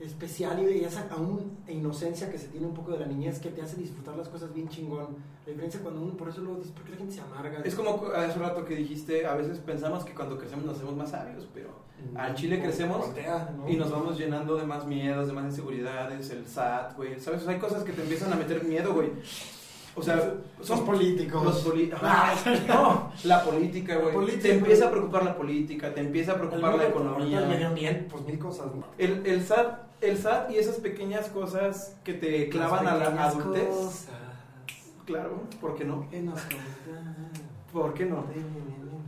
[0.00, 3.50] especial y esa aún e inocencia que se tiene un poco de la niñez que
[3.50, 5.16] te hace disfrutar las cosas bien chingón.
[5.44, 7.60] La diferencia cuando uno, por eso luego dices, ¿por qué la gente se amarga?
[7.64, 11.10] Es como hace rato que dijiste, a veces pensamos que cuando crecemos nos hacemos más
[11.10, 11.68] sabios, pero
[12.14, 13.68] al chile crecemos Voltea, ¿no?
[13.68, 17.20] y nos vamos llenando de más miedos, de más inseguridades, el SAT, güey.
[17.20, 17.42] ¿Sabes?
[17.42, 19.10] O sea, hay cosas que te empiezan a meter miedo, güey.
[19.96, 21.42] O sea, Son políticos.
[21.44, 22.34] Los Ajá.
[22.68, 24.38] no, la política, güey.
[24.38, 27.66] Te empieza a preocupar la política, te empieza a preocupar la El medio economía.
[27.68, 28.84] ambiente, pues mil cosas, ¿no?
[28.98, 33.68] El, el SAT, el SAT y esas pequeñas cosas que te clavan a la adultez.
[33.68, 34.08] cosas
[35.06, 36.06] Claro, ¿por qué no?
[37.72, 38.24] ¿Por qué no?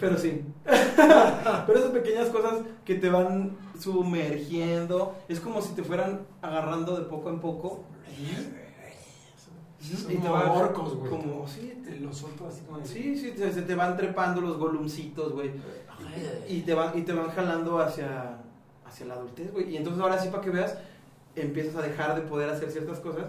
[0.01, 0.45] Pero sí.
[0.65, 7.05] Pero esas pequeñas cosas que te van sumergiendo, es como si te fueran agarrando de
[7.05, 7.85] poco en poco.
[10.09, 11.11] Y te orcos, güey.
[11.11, 14.57] Como, sí, Te lo suelto así como Sí, sí, te- se te van trepando los
[14.59, 15.51] golumcitos, güey.
[16.49, 18.39] Y te van, y te van jalando hacia,
[18.87, 19.71] hacia la adultez, güey.
[19.73, 20.77] Y entonces ahora sí, para que veas,
[21.35, 23.27] empiezas a dejar de poder hacer ciertas cosas.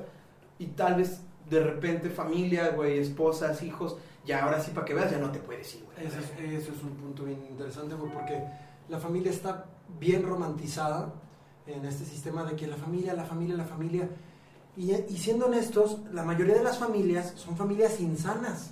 [0.60, 5.12] Y tal vez de repente familia, güey, esposas, hijos, ya ahora sí, para que veas,
[5.12, 6.08] ya no te puedes ir, güey.
[6.08, 8.42] Eso es, eso es un punto bien interesante, güey, porque
[8.90, 9.66] la familia está
[10.00, 11.14] bien romantizada
[11.68, 14.10] en este sistema de que la familia, la familia, la familia.
[14.76, 18.72] Y, y siendo honestos, la mayoría de las familias son familias insanas.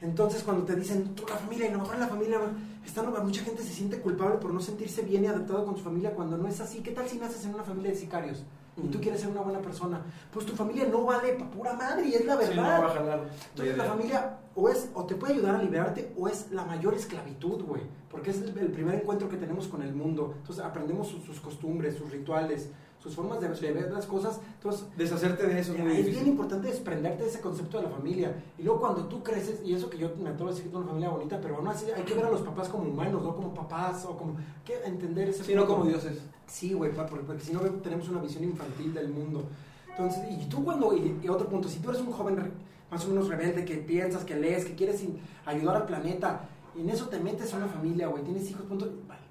[0.00, 2.40] Entonces, cuando te dicen, tú la familia, y a lo mejor la familia,
[2.86, 6.12] está, mucha gente se siente culpable por no sentirse bien y adaptado con su familia
[6.14, 6.80] cuando no es así.
[6.80, 8.42] ¿Qué tal si naces en una familia de sicarios
[8.82, 10.00] y tú quieres ser una buena persona?
[10.32, 12.78] Pues tu familia no vale pa' pura madre y es la Sí, verdad.
[12.78, 13.28] no va a jalar.
[13.50, 16.94] Entonces la familia o es o te puede ayudar a liberarte o es la mayor
[16.94, 20.32] esclavitud, güey, porque es el, el primer encuentro que tenemos con el mundo.
[20.38, 22.70] Entonces aprendemos sus, sus costumbres, sus rituales,
[23.02, 24.40] sus formas de, de ver las cosas.
[24.56, 27.90] Entonces Deshacerte de eso es muy es bien importante desprenderte de ese concepto de la
[27.90, 28.34] familia.
[28.58, 30.86] Y luego cuando tú creces, y eso que yo me atrevo a decir que una
[30.86, 33.54] familia bonita, pero aún así hay que ver a los papás como humanos, no como
[33.54, 34.36] papás, o como...
[34.64, 35.76] Que entender ese Sí, no punto.
[35.76, 36.18] como dioses.
[36.46, 39.44] Sí, güey, porque, porque si no tenemos una visión infantil del mundo.
[39.88, 42.52] Entonces, y tú cuando, y, y otro punto, si tú eres un joven
[42.90, 45.02] más o menos rebelde, que piensas, que lees, que quieres
[45.46, 48.86] ayudar al planeta, y en eso te metes a una familia, güey, tienes hijos, punto,
[49.08, 49.22] vale,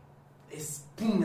[0.49, 1.21] es, pum,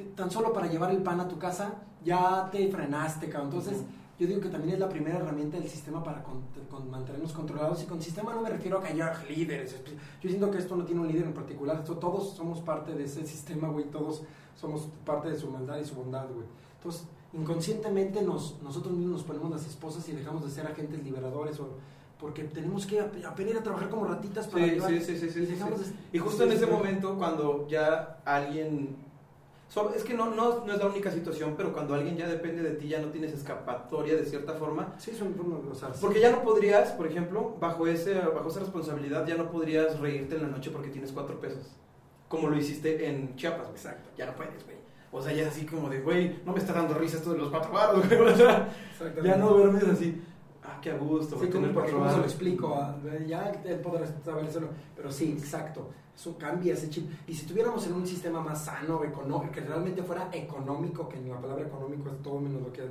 [0.00, 3.50] te- tan solo para llevar el pan a tu casa, ya te frenaste, cabrón.
[3.52, 3.86] Entonces, Ujú.
[4.18, 7.82] yo digo que también es la primera herramienta del sistema para con- con mantenernos controlados,
[7.82, 9.74] y con sistema no me refiero a que haya líderes,
[10.22, 13.04] yo siento que esto no tiene un líder en particular, esto, todos somos parte de
[13.04, 14.22] ese sistema, güey, todos
[14.54, 16.46] somos parte de su maldad y su bondad, güey.
[16.76, 21.58] Entonces, inconscientemente nos, nosotros mismos nos ponemos las esposas y dejamos de ser agentes liberadores
[21.60, 21.68] o
[22.18, 25.40] porque tenemos que ap- aprender a trabajar como ratitas para Sí, sí, sí, sí, sí,
[25.42, 25.56] y sí, sí.
[25.56, 28.94] de- Y justo en ese momento, cuando ya alguien...
[29.70, 32.62] so- es que no, no, no es la única situación, pero cuando alguien ya depende
[32.62, 34.94] de ti, ya no tienes escapatoria de cierta forma.
[34.98, 35.34] Sí, son
[35.70, 39.50] o sea, Porque ya no podrías, por ejemplo, bajo, ese, bajo esa responsabilidad, ya no
[39.50, 41.76] podrías reírte en la noche porque tienes cuatro pesos.
[42.28, 43.76] Como lo hiciste en Chiapas, güey.
[43.76, 44.10] Exacto.
[44.18, 44.76] Ya no puedes, güey.
[45.12, 47.38] O sea, ya es así como de, güey, no me está dando risa esto de
[47.38, 48.20] los cuatro baros, güey.
[48.32, 48.68] O sea,
[49.24, 50.22] ya no duermes así.
[50.80, 54.06] Ah, qué a gusto, Sí, como porque cómo se lo explico, ah, ya él podrá
[54.24, 57.10] sabérselo, pero sí, exacto, eso cambia ese chip.
[57.28, 61.38] Y si estuviéramos en un sistema más sano, económico, que realmente fuera económico, que la
[61.38, 62.82] palabra económico es todo menos lo que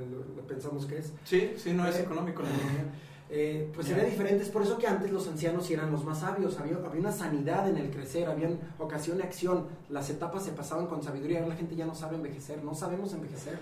[0.46, 2.84] pensamos que es, Sí, sí, no es Eh, económico la economía.
[3.28, 3.94] eh, pues Ya.
[3.96, 4.42] sería diferente.
[4.44, 6.58] Es por eso que antes los ancianos sí eran los más sabios.
[6.58, 9.66] Había, había una sanidad en el crecer, había ocasión y acción.
[9.88, 11.38] Las etapas se pasaban con sabiduría.
[11.38, 13.58] Ahora la gente ya no sabe envejecer, no sabemos envejecer.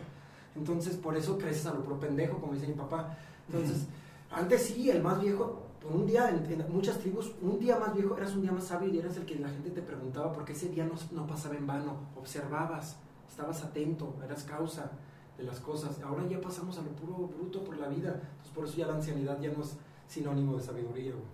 [0.56, 3.16] Entonces, por eso creces a lo pro pendejo, como dice mi papá.
[3.52, 3.86] Entonces,
[4.30, 8.16] antes sí, el más viejo, un día, en, en muchas tribus, un día más viejo
[8.16, 10.68] eras un día más sabio y eras el que la gente te preguntaba porque ese
[10.68, 11.96] día no, no pasaba en vano.
[12.16, 12.98] Observabas,
[13.28, 14.90] estabas atento, eras causa.
[15.38, 16.00] de las cosas.
[16.02, 18.10] Ahora ya pasamos a lo puro bruto por la vida.
[18.10, 19.76] Entonces por eso ya la ancianidad ya no es
[20.08, 21.24] sinónimo de sabiduría, güey.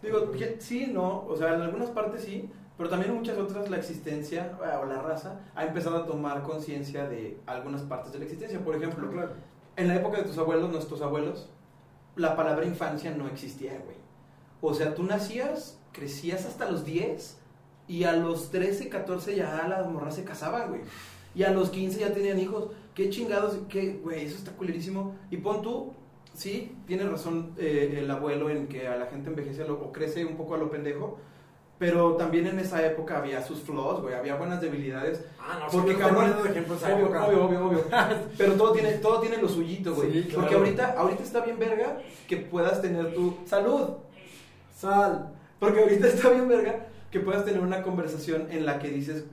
[0.00, 0.30] Digo,
[0.60, 4.56] sí, no, o sea, en algunas partes sí, pero también en muchas otras la existencia
[4.64, 8.64] eh, o la raza ha empezado a tomar conciencia de algunas partes de la existencia.
[8.64, 9.32] Por ejemplo, Claro.
[9.74, 11.50] en la época de tus abuelos, nuestros abuelos,
[12.18, 13.96] la palabra infancia no existía, güey.
[14.60, 17.38] O sea, tú nacías, crecías hasta los 10
[17.86, 20.80] y a los 13, 14 ya las morras se casaban, güey.
[21.34, 22.70] Y a los 15 ya tenían hijos.
[22.94, 25.14] Qué chingados, qué, güey, eso está culerísimo.
[25.30, 25.92] Y pon tú,
[26.34, 30.24] sí, tiene razón eh, el abuelo en que a la gente envejece lo- o crece
[30.26, 31.18] un poco a lo pendejo.
[31.78, 35.24] Pero también en esa época había sus flaws, güey, había buenas debilidades.
[35.38, 37.84] Ah, no, Porque, cabrón, poniendo de ejemplo esa obvio, obvio, obvio, obvio.
[38.38, 40.12] Pero todo tiene, todo tiene lo suyito, güey.
[40.12, 40.40] Sí, claro.
[40.40, 43.90] Porque ahorita, ahorita está bien verga que puedas tener tu salud.
[44.76, 45.32] Sal.
[45.58, 49.24] Porque ahorita está bien verga que puedas tener una conversación en la que dices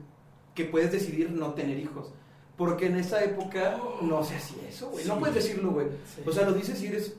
[0.54, 2.12] que puedes decidir no tener hijos.
[2.56, 5.04] Porque en esa época no se hacía eso, güey.
[5.04, 5.20] No Sí.
[5.20, 5.88] puedes decirlo, güey.
[6.14, 6.22] Sí.
[6.26, 7.14] O sea, lo dices y eres,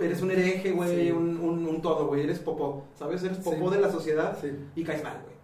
[0.00, 1.12] eres un hereje, güey, Sí.
[1.12, 2.22] un, un, un todo, güey.
[2.22, 3.22] Eres popó, ¿sabes?
[3.22, 3.74] Eres popó Sí.
[3.76, 4.48] de la sociedad Sí.
[4.74, 5.34] y caes mal, güey.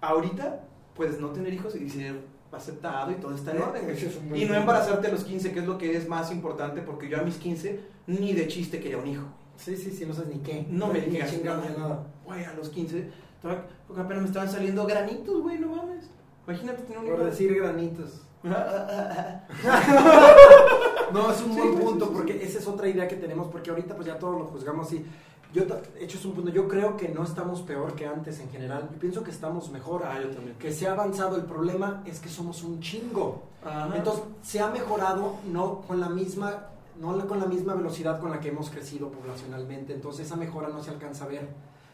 [0.00, 4.02] Ahorita puedes no tener hijos y ser aceptado y todo está en orden, es
[4.34, 7.18] Y no embarazarte a los 15, que es lo que es más importante, porque yo
[7.18, 9.24] a mis 15 ni de chiste quería un hijo.
[9.56, 10.66] Sí, sí, sí, no sabes ni qué.
[10.68, 12.06] No me Ni digas nada.
[12.24, 13.08] Güey, a los 15,
[13.40, 16.10] todavía- porque apenas me estaban saliendo granitos, güey, no mames.
[16.46, 17.24] Imagínate tener un Por hijo.
[17.24, 18.22] decir granitos.
[21.12, 23.94] No, es un Sí, buen punto, porque esa es otra idea que tenemos, porque ahorita
[23.94, 25.04] pues ya todos lo juzgamos así.
[25.52, 25.64] Yo,
[26.00, 28.98] hecho, es un punto, yo creo que no estamos peor que antes en general, yo
[28.98, 30.02] pienso que estamos mejor.
[30.04, 30.56] Ah, yo también.
[30.58, 33.42] Que se ha avanzado, el problema es que somos un chingo.
[33.62, 33.94] Ajá.
[33.94, 36.68] Entonces, se ha mejorado no con la misma
[37.00, 39.92] no con la misma velocidad con la que hemos crecido poblacionalmente.
[39.92, 41.48] Entonces, esa mejora no se alcanza a ver.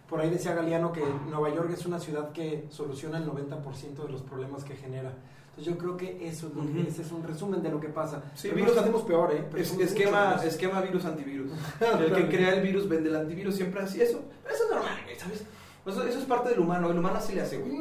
[0.08, 4.08] Por ahí decía Galeano que Nueva York es una ciudad que soluciona el 90% de
[4.08, 5.12] los problemas que genera.
[5.58, 6.88] Entonces, yo creo que eso es lo que- Ujú.
[6.88, 8.22] ese es un resumen de lo que pasa.
[8.34, 9.44] Sí, virus- no estamos peor, ¿eh?
[9.56, 11.50] Es- esquema, esquema virus antivirus.
[12.00, 14.00] El que crea el virus vende el antivirus siempre así.
[14.00, 15.44] Eso, eso es normal, ¿sabes?
[15.86, 16.90] Eso, eso es parte del humano.
[16.90, 17.72] El humano así le hace, güey.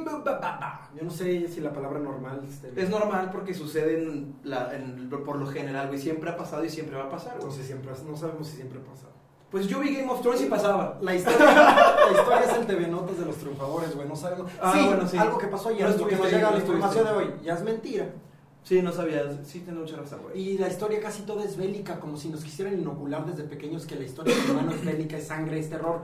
[0.96, 2.86] Yo no sé si la palabra normal esté bien.
[2.86, 6.00] Es normal porque sucede en la, en- por lo general, güey.
[6.00, 7.44] Siempre ha pasado y siempre va a pasar, güey.
[7.44, 9.08] Entonces, siempre, no sabemos si siempre pasa.
[9.52, 10.98] Pues yo vi Game of Thrones y pasaba.
[11.02, 14.08] La historia, la historia es el TV Notas de los triunfadores, güey.
[14.08, 14.52] No sabemos.
[14.62, 15.18] Ah, sí, bueno, sí.
[15.18, 17.64] algo que pasó ayer, No que nos llega no la información de hoy, ya es
[17.64, 18.10] mentira.
[18.64, 19.38] Sí, no sabías.
[19.46, 20.38] Sí, tiene mucha razón, güey.
[20.38, 23.96] Y la historia casi toda es bélica, como si nos quisieran inocular desde pequeños que
[23.96, 26.02] la historia del humano es bélica, es sangre, es terror.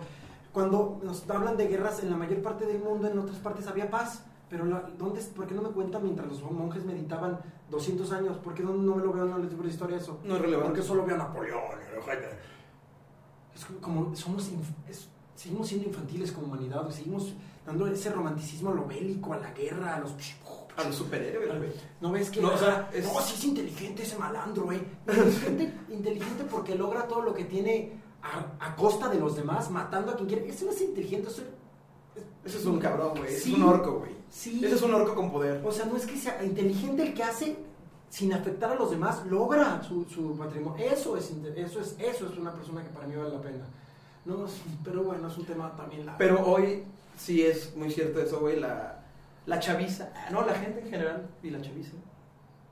[0.54, 3.90] Cuando nos hablan de guerras en la mayor parte del mundo, en otras partes había
[3.90, 4.24] paz.
[4.50, 7.40] Pero la, ¿dónde, ¿por qué no me cuentan mientras los monjes meditaban
[7.70, 8.38] 200 años?
[8.38, 10.20] ¿Por qué no, no me lo veo en el libro de historia eso?
[10.24, 10.70] No es relevante.
[10.70, 11.60] Porque solo veo a Napoleón.
[13.56, 17.34] Es como somos inf- es- seguimos siendo infantiles como humanidad, seguimos
[17.66, 20.12] dando ese romanticismo a lo bélico, a la guerra, a los
[20.76, 21.70] A los superhéroes, güey.
[22.02, 22.42] ¿No ves que.?
[22.42, 24.82] No, o sea, es- No, sí es inteligente ese malandro, güey.
[25.08, 27.94] Inteligente, inteligente porque logra todo lo que tiene
[28.24, 30.50] a, a costa de los demás, matando a quien quiere.
[30.50, 31.44] Eso no es inteligente, eso
[32.44, 33.30] Ese es un cabrón, güey.
[33.38, 33.52] Sí.
[33.52, 34.12] es un orco, güey.
[34.30, 34.62] Sí.
[34.66, 35.62] Ese es un orco con poder.
[35.66, 37.56] O sea, no es que sea inteligente el que hace
[38.14, 40.86] sin afectar a los demás, logra su, su patrimonio.
[40.86, 43.66] Eso es, eso es eso es una persona que para mí vale la pena.
[44.24, 44.46] No,
[44.84, 46.20] pero bueno, es un tema también largo.
[46.20, 46.84] Pero hoy
[47.18, 48.60] sí es muy cierto eso, güey.
[48.60, 49.00] La,
[49.48, 51.94] la chaviza, ah, no, la gente en general, y la chaviza,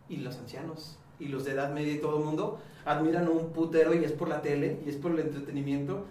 [0.09, 3.49] y los ancianos, y los de edad media y todo el mundo, admiran a un
[3.49, 6.05] putero y es por la tele, y es por el entretenimiento.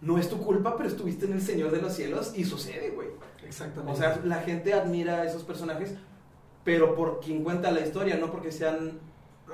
[0.00, 3.08] No es tu culpa, pero estuviste en el Señor de los Cielos y sucede, güey.
[3.44, 3.92] Exactamente.
[3.92, 5.92] O sea, la gente admira a esos personajes,
[6.66, 8.98] pero por quien cuenta la historia, no porque sean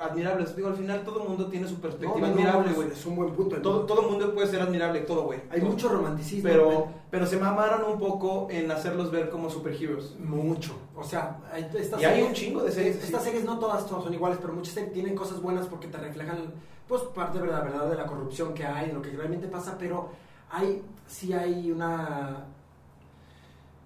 [0.01, 0.55] admirables.
[0.55, 2.87] Digo, al final todo el mundo tiene su No, perspectiva no, no, admirable, güey.
[2.91, 3.55] Es un buen punto.
[3.57, 5.39] Todo, todo el mundo puede ser admirable, todo, güey.
[5.51, 5.69] Hay Todo.
[5.69, 6.49] mucho romanticismo.
[6.49, 10.17] Pero, pero se mamaron un poco en hacerlos ver como superheroes.
[10.19, 10.73] Mucho.
[10.95, 13.25] O sea, hay, estas Y hay series- un chingo de series Estas así.
[13.25, 16.51] series no todas, todas son iguales, pero muchas tienen cosas buenas porque te reflejan,
[16.87, 20.09] pues, parte de la verdad de la corrupción que hay, lo que realmente pasa, pero
[20.49, 22.45] hay, sí hay una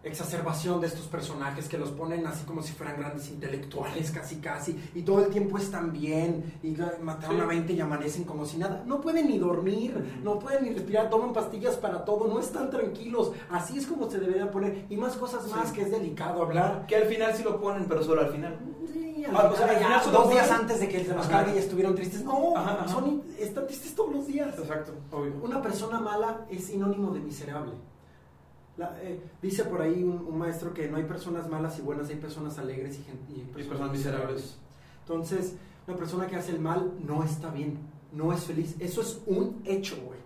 [0.04, 4.78] exacerbación de estos personajes que los ponen así como si fueran grandes intelectuales, casi casi,
[4.95, 7.41] y todo el tiempo están bien, y mataron Sí.
[7.41, 8.84] a 20 y amanecen como si nada.
[8.86, 13.32] No pueden ni dormir, no pueden ni respirar, toman pastillas para todo, no están tranquilos.
[13.50, 15.76] Así es como se debería poner, y más cosas más Sí.
[15.76, 16.86] que es delicado hablar.
[16.88, 18.58] Que al final sí lo ponen, pero solo al final.
[18.93, 21.54] Sí, Ah, o sea, al ya, final dos días antes de que se los cargue
[21.56, 22.24] ya estuvieron tristes.
[22.24, 22.88] No, Ajá, ajá.
[22.88, 24.58] son están tristes todos los días.
[24.58, 25.34] Exacto, obvio.
[25.43, 27.74] Una persona mala es sinónimo de miserable.
[28.78, 32.10] La- eh, dice por ahí un, un maestro que no hay personas malas y buenas,
[32.10, 34.56] hay personas alegres y, y Y personas miserables.
[35.02, 35.56] Entonces,
[35.88, 37.78] una persona que hace el mal no está bien,
[38.12, 38.76] no es feliz.
[38.80, 40.20] Eso es un hecho, güey.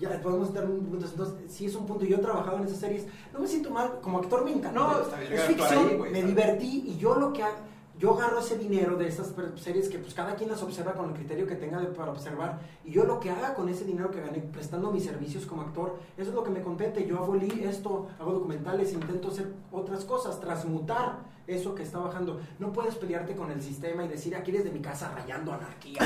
[0.00, 1.06] Ya podemos dar un punto.
[1.06, 2.04] Entonces, sí es un punto.
[2.06, 3.06] Yo he trabajado en esas series.
[3.34, 4.00] No me siento mal.
[4.00, 4.72] Como actor me encanta.
[4.80, 5.88] No, está bien, Es ficción.
[5.90, 7.54] ahí, güey, me divertí y yo lo que ha-
[8.00, 11.10] yo agarro ese dinero de estas per- series que pues cada quien las observa con
[11.10, 14.10] el criterio que tenga de- para observar y yo lo que haga con ese dinero
[14.10, 17.06] que gané prestando mis servicios como actor, eso es lo que me compete.
[17.06, 22.40] Yo hago esto, hago documentales, intento hacer otras cosas, transmutar eso que está bajando.
[22.58, 25.98] No puedes pelearte con el sistema y decir, aquí desde mi casa rayando anarquía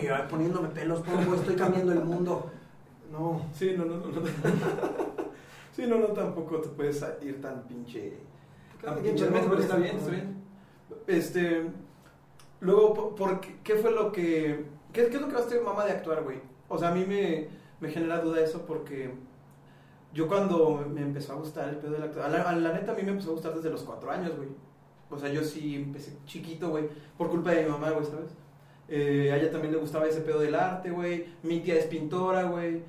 [0.00, 2.50] y ay, poniéndome pelos, pongo, estoy cambiando el mundo.
[3.10, 3.40] No.
[3.52, 4.06] Sí, no, no, no.
[4.06, 4.20] no.
[5.74, 8.16] sí, no, no, tampoco te puedes ir tan pinche.
[8.80, 10.45] Tan pinche está bien, está bien.
[11.06, 11.62] Este.
[12.60, 14.64] Luego, ¿por- qué, fue lo que.
[14.92, 16.38] ¿Qué, es lo que hace mamá de actuar, güey?
[16.68, 17.48] O sea, a mí me,
[17.80, 19.10] me genera duda eso porque.
[20.14, 22.34] Yo cuando me empezó a gustar el pedo de la actuación.
[22.34, 24.48] A la, a neta, a mí me empezó a gustar desde los cuatro años, güey.
[25.10, 26.88] O sea, yo sí empecé chiquito, güey.
[27.18, 28.30] Por culpa de mi mamá, güey, ¿sabes?
[28.88, 31.26] Eh, a ella también le gustaba ese pedo del arte, güey.
[31.42, 32.82] Mi tía es pintora, güey.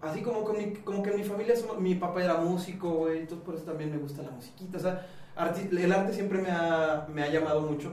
[0.00, 3.18] Así como, con mi- como que en mi familia, somos- mi papá era músico, güey.
[3.20, 4.76] Entonces por eso también me gusta la musiquita.
[4.78, 7.92] O sea, arti- el arte siempre me ha, me ha llamado mucho.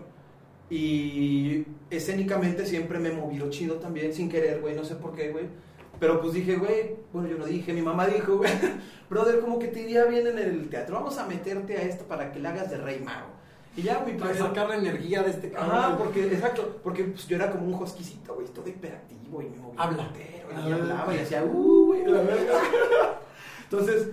[0.70, 4.76] Y escénicamente siempre me he movido chido también, sin querer, güey.
[4.76, 5.46] No sé por qué, güey.
[6.00, 8.52] Pero pues dije, güey, bueno, yo lo dije, mi mamá dijo, güey,
[9.10, 10.96] brother, como que te iría bien en el teatro.
[10.96, 13.28] Vamos a meterte a esto para que le hagas de rey mago.
[13.76, 15.78] Y ya, mi Para sacar la energía de este cabrón.
[15.78, 19.58] Ajá, porque, exacto, porque pues, yo era como un hosquicito, güey, todo hiperactivo y me
[19.58, 20.04] movía Habla.
[20.08, 20.66] entero, Ah.
[20.68, 22.54] y hablaba y hacía, uh, güey, la verga.
[23.64, 24.10] Entonces,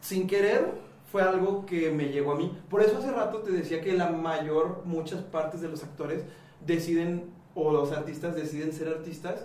[0.00, 0.66] sin querer,
[1.12, 2.58] fue algo que me llegó a mí.
[2.70, 6.24] Por eso hace rato te decía que la mayor, muchas partes de los actores
[6.64, 9.44] deciden, o los artistas deciden ser artistas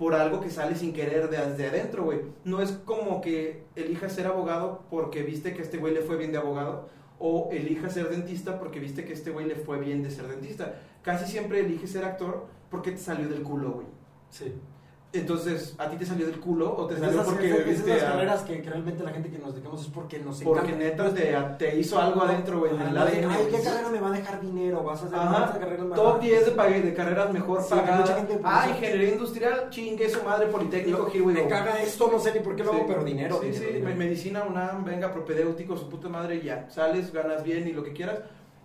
[0.00, 2.22] por algo que sale sin querer desde adentro, güey.
[2.44, 6.16] No es como que elijas ser abogado porque viste que a este güey le fue
[6.16, 6.88] bien de abogado,
[7.20, 10.26] o elijas ser dentista porque viste que a este güey le fue bien de ser
[10.26, 10.74] dentista.
[11.02, 13.86] Casi siempre eliges ser actor porque te salió del culo, güey.
[14.28, 14.52] Sí.
[15.12, 18.08] Entonces, ¿a ti te salió del culo o te salió esas, porque esas- viste esas
[18.08, 21.04] a- carreras que, que realmente la gente que nos dedicamos es porque nos Porque encanta.
[21.06, 21.14] neta
[21.58, 23.24] te, te hizo algo adentro, güey, en el de, ADN.
[23.30, 23.62] Ay, ¿qué güey.
[23.64, 24.82] carrera me va a dejar dinero?
[24.82, 25.58] Vas a hacer Ajá.
[25.58, 26.18] carrera más Top baja.
[26.18, 28.00] 10 de, de carreras mejor Sí, que pagadas.
[28.00, 32.18] mucha gente, ah, ingeniería industrial, chingue su madre, Politécnico, here we Me caga esto, no
[32.18, 33.38] sé ni por qué lo hago, pero dinero.
[33.40, 33.84] Sí, dinero, sí, dinero.
[33.88, 36.68] me- medicina, UNAM, venga, propedéutico, su puta madre, ya.
[36.68, 38.18] Sales, ganas bien y lo que quieras.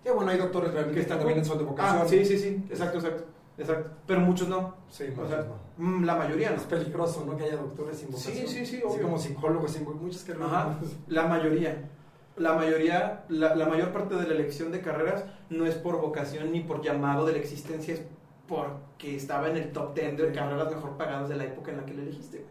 [0.04, 2.02] Qué bueno, hay doctores realmente que está están también en sol de vocación.
[2.02, 3.24] Ah, sí, sí, sí, exacto, exacto.
[3.58, 3.90] Exacto.
[4.06, 4.74] Pero muchos no.
[4.88, 5.46] Sí, O muchos sea,
[5.78, 5.84] no.
[5.84, 6.56] mm, la mayoría no.
[6.56, 7.36] Es peligroso, ¿no?
[7.36, 8.34] Que haya doctores sin vocación.
[8.36, 9.02] Sí, sí, sí, obvio.
[9.02, 10.48] como psicólogos sin muchas carreras.
[10.50, 10.76] Ajá,
[11.08, 11.88] la mayoría.
[12.36, 16.50] La mayoría, la, la mayor parte de la elección de carreras no es por vocación
[16.50, 18.02] ni por llamado de la existencia, es
[18.48, 21.84] porque estaba en el top 10 de carreras mejor pagadas de la época en la
[21.84, 22.46] que la elegiste.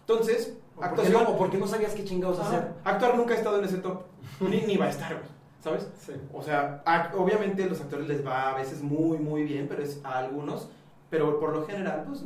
[0.00, 1.24] Entonces, O porque, actuación.
[1.24, 2.72] no, o porque no sabías qué chingados Ajá, hacer.
[2.84, 4.02] actuar nunca ha estado en ese top,
[4.40, 5.26] ni, ni va a estar, güey,
[5.66, 5.88] ¿sabes?
[5.98, 6.12] Sí.
[6.32, 9.82] O sea, a- obviamente a los actores les va a veces muy, muy bien, pero
[9.82, 10.68] es a algunos,
[11.10, 12.24] pero por lo general, pues.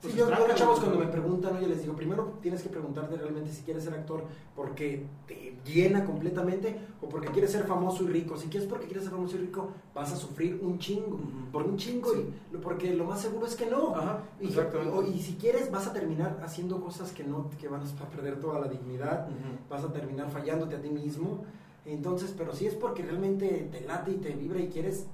[0.00, 3.50] pues Sí, yo, chavos cuando me preguntan, oye, les digo, primero tienes que preguntarte realmente
[3.52, 4.22] si quieres ser actor
[4.56, 8.36] porque te llena completamente o porque quieres ser famoso y rico.
[8.38, 11.18] Si quieres porque quieres ser famoso y rico, vas a sufrir un chingo,
[11.52, 12.24] por un chingo, Sí.
[12.54, 13.94] y, porque lo más seguro es que no.
[13.96, 17.82] Ajá, Y, o- y si quieres, vas a terminar haciendo cosas que no, que van
[17.82, 19.28] a perder toda la dignidad,
[19.68, 21.44] vas a terminar fallándote a ti mismo.
[21.92, 25.06] Entonces, pero si es porque realmente te late y te vibra y quieres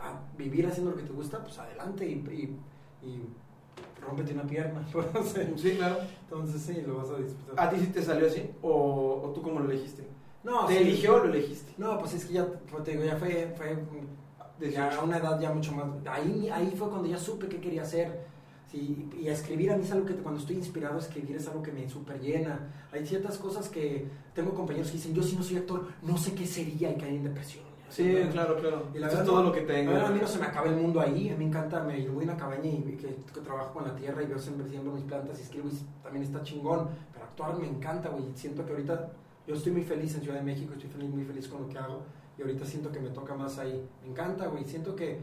[0.00, 2.12] ah, vivir haciendo lo que te gusta, pues adelante y,
[3.02, 3.22] y, y
[4.00, 4.86] rómpete una pierna.
[5.24, 5.52] sé.
[5.56, 5.96] Sí, claro.
[6.22, 7.66] Entonces sí, lo vas a disfrutar.
[7.66, 8.50] ¿A ti sí te salió así?
[8.62, 10.06] ¿O, o tú cómo lo elegiste?
[10.44, 10.78] no, ¿Te sí.
[10.82, 11.72] eligió o lo elegiste?
[11.78, 13.76] No, pues es que ya, como te digo, ya fue, fue
[14.70, 15.86] ya a una edad ya mucho más.
[16.06, 18.26] Ahí, ahí fue cuando ya supe qué quería hacer.
[18.70, 21.48] Sí, y a escribir a mí es algo que cuando estoy inspirado a escribir es
[21.48, 22.68] algo que me super llena.
[22.92, 26.34] Hay ciertas cosas que tengo compañeros que dicen, yo si no soy actor, no sé
[26.34, 27.64] qué sería y caen en depresión.
[27.88, 28.88] Sí, claro, claro.
[28.94, 29.92] Y la Eso es verdad, todo no, lo que tengo.
[29.92, 31.30] verdad, a mí no se me acaba el mundo ahí.
[31.30, 33.96] A mí me encanta, me voy a una cabaña y que, que trabajo con la
[33.96, 36.88] tierra y veo siempre siembro mis plantas y escribo y también está chingón.
[37.12, 38.24] Pero actuar me encanta, güey.
[38.34, 39.12] Siento que ahorita
[39.46, 41.78] yo estoy muy feliz en Ciudad de México, estoy feliz, muy feliz con lo que
[41.78, 42.02] hago
[42.36, 43.82] y ahorita siento que me toca más ahí.
[44.02, 44.64] Me encanta, güey.
[44.64, 45.20] Siento que,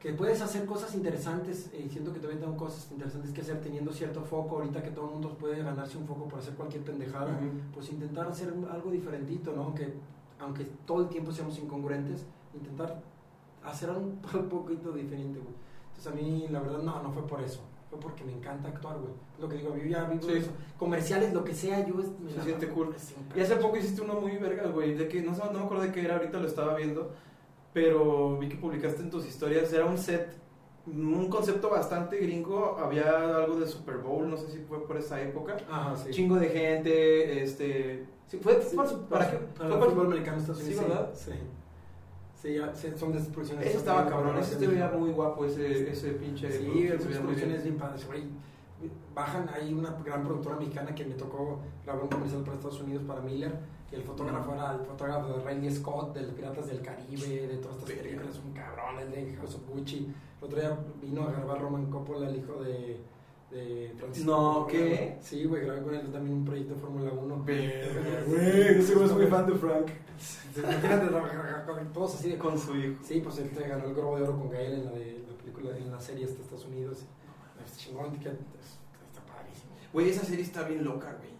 [0.00, 3.92] que puedes hacer cosas interesantes y siento que todavía tengo cosas interesantes que hacer teniendo
[3.92, 4.56] cierto foco.
[4.56, 7.48] Ahorita que todo el mundo puede ganarse un foco por hacer cualquier pendejada, Ujú.
[7.74, 9.64] pues intentar hacer algo diferentito, ¿no?
[9.64, 9.92] Aunque,
[10.38, 12.24] aunque todo el tiempo seamos incongruentes,
[12.54, 13.02] intentar
[13.64, 15.54] hacer un, un poquito diferente, güey.
[15.96, 17.60] Entonces a mí, la verdad, no, no fue por eso.
[17.90, 19.12] Fue porque me encanta actuar, güey.
[19.40, 20.34] Lo que digo, yo ya vivo Sí.
[20.36, 20.50] eso.
[20.78, 21.94] Comerciales, lo que sea, yo...
[21.96, 22.94] me Se siente cool.
[23.34, 25.90] Y hace poco hiciste uno muy vergas, güey, de que no, no me acuerdo de
[25.92, 27.10] qué era, ahorita lo estaba viendo,
[27.82, 30.28] pero vi que publicaste en tus historias, era un set,
[30.86, 35.20] un concepto bastante gringo, había algo de Super Bowl, no sé si fue por esa
[35.22, 36.10] época, Ajá, sí.
[36.10, 39.36] chingo de gente, este, sí, fue, Sí, para, para qué?
[39.36, 40.88] Para Fue el para- fútbol americano Estados Sí, Unidos.
[40.88, 41.10] ¿verdad?
[41.14, 41.32] Sí.
[42.34, 43.66] Sí, ya, sí, son de esas producciones.
[43.66, 46.50] Ese estaba cabrón, ese se veía muy guapo, ese, ese pinche...
[46.50, 47.76] Sí, esas producciones bien.
[47.76, 48.06] padres,
[49.14, 53.02] bajan, hay una gran productora mexicana que me tocó grabar un comercial para Estados Unidos
[53.06, 53.52] para Miller,
[53.90, 57.56] y el fotógrafo era el fotógrafo de Randy Scott, de los Piratas del Caribe, de
[57.56, 60.12] todas estas películas, un cabrón, el de House of Gucci.
[60.40, 63.00] El otro día vino a grabar Roman Coppola, el hijo de,
[63.50, 64.30] de Francisco.
[64.30, 64.66] No.
[64.66, 65.16] ¿qué?
[65.22, 67.44] Sí, güey, grabé con él también un proyecto de Fórmula 1.
[67.46, 69.88] Güey, ese güey es muy fan de Frank.
[70.56, 72.96] Imagínate trabajar con todos así de Con su hijo.
[73.02, 75.36] Sí, pues él te ganó el Globo de Oro con Gael en la, de, la
[75.38, 76.98] película, en la serie de Estados Unidos.
[77.64, 79.72] Es chingón, que es- está padrísimo.
[79.92, 81.37] Güey, esa serie está bien loca, güey.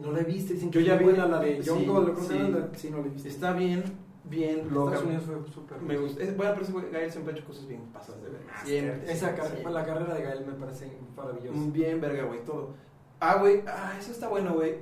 [0.00, 2.14] No la he visto, dicen que Yo ya vi- buena la de John sí, Gold,
[2.14, 2.38] ¿cómo se sí.
[2.52, 3.28] La- Sí, no la he visto.
[3.28, 3.84] Está bien,
[4.24, 4.94] bien En loca.
[4.96, 5.80] Estados Unidos fue súper.
[5.82, 6.22] Me gusta.
[6.22, 8.52] Es, bueno, pero ese güey, Gael siempre ha hecho cosas bien pasadas de verga.
[8.64, 9.12] Siempre.
[9.12, 9.72] Esa car- siempre.
[9.72, 11.58] la carrera de Gael me parece maravillosa.
[11.72, 12.74] Bien verga, güey, todo.
[13.20, 14.76] Ah, güey, ah, eso está bueno, güey.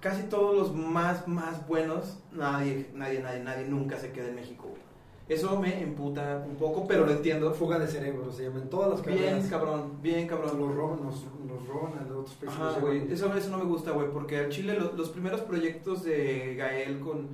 [0.00, 4.68] Casi todos los más, más buenos, nadie, nadie, nadie, nadie nunca se queda en México,
[4.68, 4.82] güey.
[5.28, 7.52] Eso me emputa un poco, pero lo entiendo.
[7.54, 9.46] Fuga de cerebro, se llama en todas las Bien, carreras.
[9.48, 10.58] cabrón, bien, cabrón.
[10.60, 12.60] los roban, nos, nos roban a los otros países.
[12.60, 16.04] Ajá, güey, eso, eso no me gusta, güey, porque al Chile lo- los primeros proyectos
[16.04, 17.28] de Gael con,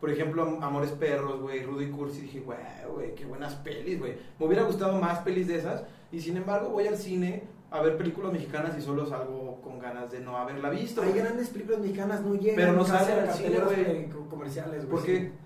[0.00, 2.58] por ejemplo, Am- Amores Perros, güey, Rudy Cursi, dije, güey,
[2.94, 4.14] güey, qué buenas pelis, güey.
[4.38, 7.98] Me hubiera gustado más pelis de esas, y sin embargo voy al cine a ver
[7.98, 11.02] películas mexicanas y solo salgo con ganas de no haberla visto.
[11.02, 13.80] Hay grandes películas mexicanas, no llegan Pero no salen al cine, güey.
[13.80, 14.86] eh, co- comerciales.
[14.86, 15.06] güey, ¿Por sí.
[15.06, 15.43] qué?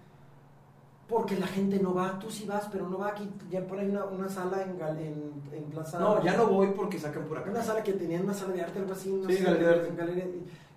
[1.08, 3.30] Porque la gente no va, tú sí vas, pero no va aquí.
[3.50, 5.98] Ya por ahí una, una sala en, en, en Plaza.
[5.98, 7.50] No, ya no voy porque sacan por acá.
[7.50, 9.08] Una sala que tenían una sala de arte, algo así.
[9.10, 9.94] No Sí, sé, Galería de Arte.
[9.96, 10.26] Galería-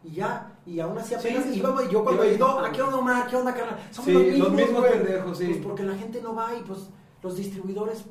[0.04, 2.48] y, ya, y aún así Sí, apenas sí, íbamos, y yo cuando he ido.
[2.60, 3.28] ¿a qué onda, Omar?
[3.30, 3.78] ¿Qué onda, carnal?
[3.92, 5.46] Somos Sí, los mismos, los mismos pendejos, sí.
[5.48, 6.80] Pues porque la gente no va y pues
[7.22, 8.04] los distribuidores,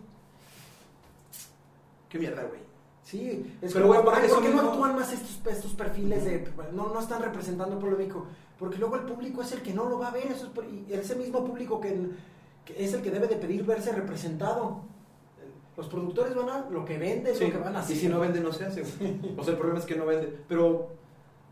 [2.09, 2.61] Qué mierda, güey.
[3.03, 3.57] sí.
[3.63, 6.89] Es Pero, como, güey, por ¿por qué no actúan más estos, estos perfiles de, no,
[6.93, 8.27] no están representando al pueblo médico?
[8.61, 10.65] Porque luego el público es el que no lo va a ver, eso es por-
[10.67, 11.99] y ese mismo público que,
[12.65, 14.83] que es el que debe de pedir verse representado.
[15.77, 17.97] Los productores van a lo que venden, Sí, lo que van a hacer.
[17.97, 18.83] Y si no vende, no se hace.
[18.83, 19.19] güey.
[19.39, 20.37] O sea, el problema es que no vende.
[20.47, 20.89] Pero,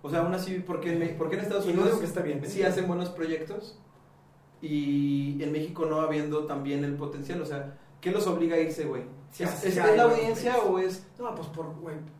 [0.02, 2.00] o sea, aún así, ¿por qué en, Me- por qué en Estados no Unidos digo
[2.00, 2.42] que está bien.
[2.46, 3.78] sí hacen buenos proyectos
[4.60, 7.40] y en México no habiendo también el potencial?
[7.40, 9.02] O sea, ¿qué los obliga a irse, güey?
[9.30, 11.06] Sí, ¿Es, sí es- hay es la audiencia o es...?
[11.18, 11.66] No, pues por,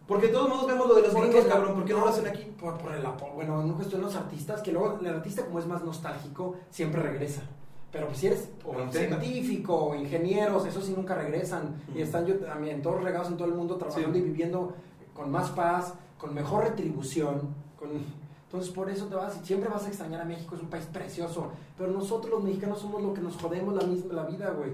[0.06, 1.74] Porque de todos modos vemos lo de los gringos, cabrón.
[1.74, 2.42] ¿Por qué no, no, lo hacen aquí?
[2.60, 5.58] Por, por el apo- bueno, en cuestión de los artistas, que luego el artista como
[5.58, 7.42] es más nostálgico, siempre regresa.
[7.90, 11.74] Pero pues si eres O científico, o ingenieros, esos sí nunca regresan.
[11.94, 14.18] Y están yo, también todos regados en todo el mundo trabajando Sí.
[14.18, 14.74] y viviendo
[15.14, 17.48] con más paz, con mejor retribución.
[17.78, 17.88] Con...
[18.44, 20.84] Entonces por eso te vas y siempre vas a extrañar a México, es un país
[20.92, 21.48] precioso.
[21.78, 24.70] Pero nosotros los mexicanos somos lo que nos jodemos la misma la vida, güey.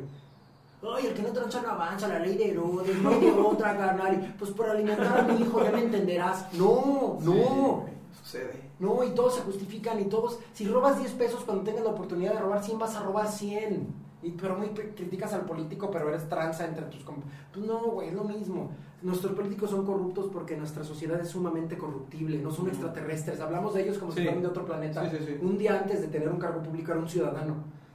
[0.96, 4.34] Ay, el que no trancha no avanza, la ley de Herodes, no hay otra, carnal.
[4.38, 6.52] Pues por alimentar a mi hijo ya me entenderás.
[6.54, 7.84] No, no.
[8.12, 8.64] Sí, sucede.
[8.78, 12.34] No, y todos se justifican y todos, si robas 10 pesos cuando tengas la oportunidad
[12.34, 14.04] de robar 100, vas a robar 100.
[14.22, 17.04] Y, pero muy criticas al político, pero eres tranza entre tus...
[17.04, 18.70] Pues no, güey, es lo mismo.
[19.02, 23.38] Nuestros políticos son corruptos porque nuestra sociedad es sumamente corruptible, no son extraterrestres.
[23.40, 24.18] Hablamos de ellos como Sí.
[24.20, 25.08] si fueran de otro planeta.
[25.10, 25.38] Sí, sí, sí.
[25.42, 27.54] Un día antes de tener un cargo público era un ciudadano.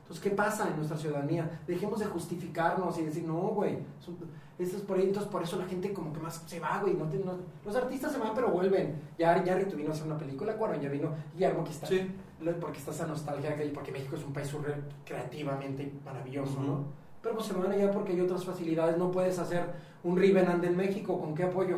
[0.10, 1.62] Entonces, ¿qué pasa en nuestra ciudadanía?
[1.68, 3.78] Dejemos de justificarnos y decir, no, güey.
[4.00, 4.18] son-
[4.58, 4.84] Esto es
[5.28, 6.96] por eso la gente como que más se va, güey.
[6.96, 8.96] No te- no- los artistas se van, pero vuelven.
[9.20, 11.86] Ya, ya vino a hacer una película, Cuarón, ya vino Guillermo que está.
[11.86, 12.12] Sí.
[12.60, 16.60] Porque está esa nostalgia y porque México es un país surreal, creativamente maravilloso.
[16.62, 16.84] ¿no?
[17.22, 18.98] Pero pues se van allá porque hay otras facilidades.
[18.98, 19.64] No puedes hacer
[20.04, 21.20] un Rivenand en México.
[21.20, 21.78] ¿Con qué apoyo?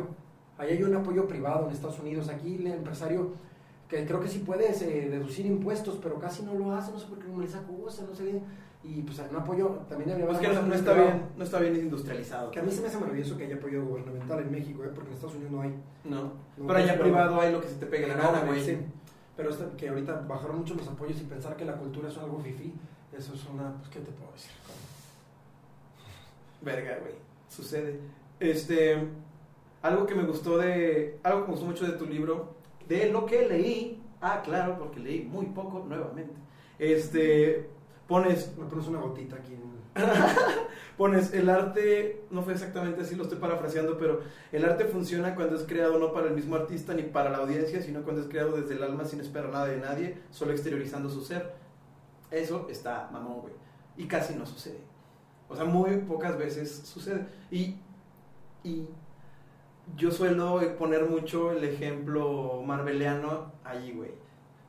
[0.56, 2.28] Ahí hay un apoyo privado en Estados Unidos.
[2.28, 3.32] Aquí el empresario,
[3.92, 6.92] que creo que sí puedes eh, deducir impuestos, pero casi no lo hace.
[6.92, 8.42] No sé por qué no les acusa, no sé bien.
[8.82, 11.60] Y pues un apoyo también debería Pues haber que no, no está bien, no está
[11.60, 12.50] bien industrializado.
[12.50, 14.90] Que a mí se me hace maravilloso que haya apoyo gubernamental en México, ¿eh?
[14.94, 15.74] porque en Estados Unidos no hay.
[16.04, 16.22] No.
[16.56, 18.64] No, Pero allá privado hay lo que se te pegue la gana, güey.
[18.64, 18.78] Sí.
[19.36, 22.40] Pero esta- que ahorita bajaron mucho los apoyos y pensar que la cultura es algo
[22.40, 22.72] fifí,
[23.16, 24.50] eso es una, pues, ¿qué te puedo decir?
[26.62, 27.14] Verga, güey.
[27.48, 28.00] Sucede.
[28.40, 28.98] Este.
[29.82, 31.18] Algo que me gustó de.
[31.22, 32.54] Algo que me gustó mucho de tu libro.
[32.88, 34.02] De lo que leí.
[34.20, 36.34] Ah, claro, porque leí muy poco nuevamente.
[36.78, 37.68] Este.
[38.06, 38.56] Pones.
[38.56, 39.72] Me pones una gotita aquí en...
[40.96, 42.24] Pones el arte.
[42.30, 44.20] No fue exactamente así, lo estoy parafraseando, pero
[44.50, 47.82] el arte funciona cuando es creado no para el mismo artista ni para la audiencia,
[47.82, 51.22] sino cuando es creado desde el alma sin esperar nada de nadie, solo exteriorizando su
[51.22, 51.54] ser.
[52.30, 53.54] Eso está mamón, güey.
[53.96, 54.80] Y casi no sucede.
[55.48, 57.26] O sea, muy pocas veces sucede.
[57.50, 57.76] Y,
[58.64, 58.88] y
[59.96, 64.10] yo suelo poner mucho el ejemplo marveliano allí, güey.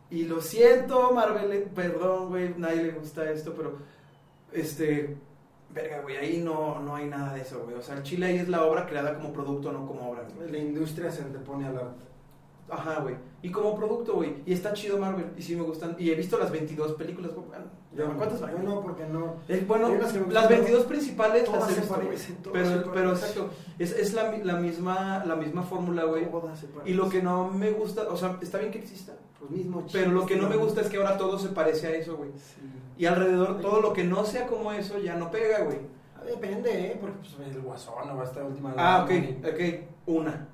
[0.10, 3.78] Y lo siento, Marvel, perdón, güey, nadie le gusta esto, pero
[4.52, 5.18] este,
[5.74, 7.76] verga, güey, ahí no, no hay nada de eso, güey.
[7.76, 10.24] O sea, el chile ahí es la obra creada como producto, no como obra.
[10.36, 10.52] güey.
[10.52, 12.06] La industria se antepone al arte.
[12.70, 13.16] Ajá, güey.
[13.44, 14.36] Y como producto, güey.
[14.46, 15.26] Y está chido Marvel.
[15.38, 15.98] Y sí me gustan.
[16.00, 17.32] Y he visto las 22 películas.
[17.36, 18.56] Bueno, Yo, ¿Cuántas hay?
[18.64, 19.36] no, porque no.
[19.68, 23.50] Bueno, las gustan, 22 principales Todas las he visto, parecen, Pero, se pero exacto.
[23.78, 26.26] Es, es la, la misma, la misma fórmula, güey.
[26.86, 29.12] Y lo que no me gusta, o sea, está bien que exista.
[29.42, 31.92] Los mismos Pero lo que no me gusta es que ahora todo se parece a
[31.92, 32.32] eso, güey.
[32.32, 32.62] Sí.
[32.98, 35.80] Y alrededor todo lo que no sea como eso ya no pega, güey.
[36.16, 36.98] Ah, Depende, ¿eh?
[37.02, 38.74] Porque pues, el guasón o esta última.
[38.78, 39.12] Ah, ok,
[39.46, 39.60] ok.
[40.06, 40.48] Una.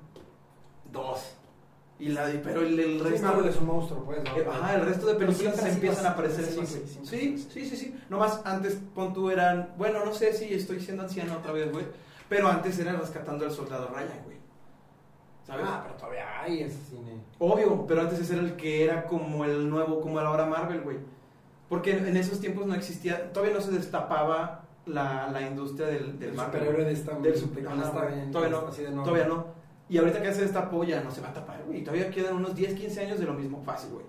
[0.92, 1.36] Dos.
[2.00, 3.26] Y la, pero el, el resto.
[3.26, 4.24] Marvel es un monstruo, pues.
[4.24, 4.30] ¿no?
[4.36, 6.66] Eh, Ajá, el resto de películas sido empiezan a aparecer así, güey.
[6.66, 8.00] Sí, sí, sí, sí.
[8.08, 9.74] Nomás antes, pon tú eran.
[9.76, 11.84] Bueno, no sé si estoy siendo anciano otra vez, güey.
[12.28, 14.38] Pero antes era rescatando al soldado Ryan, güey.
[15.46, 15.66] ¿Sabes?
[15.68, 17.20] Ah, pero todavía hay ese cine.
[17.38, 20.96] Obvio, pero antes ese era el que era como el nuevo, como ahora Marvel, güey.
[21.68, 26.30] Porque en, esos tiempos no existía, todavía no se destapaba la, la industria del, del
[26.30, 26.60] El Marvel.
[26.60, 28.14] superhéroe de esta Del de super- con ajá, esta güey.
[28.20, 29.46] ven- Todavía no, así de Todavía no.
[29.90, 31.80] Y ahorita que se destapó ya no se va a tapar, güey.
[31.80, 34.04] Y todavía quedan unos 10, 15 años de lo mismo fácil, güey.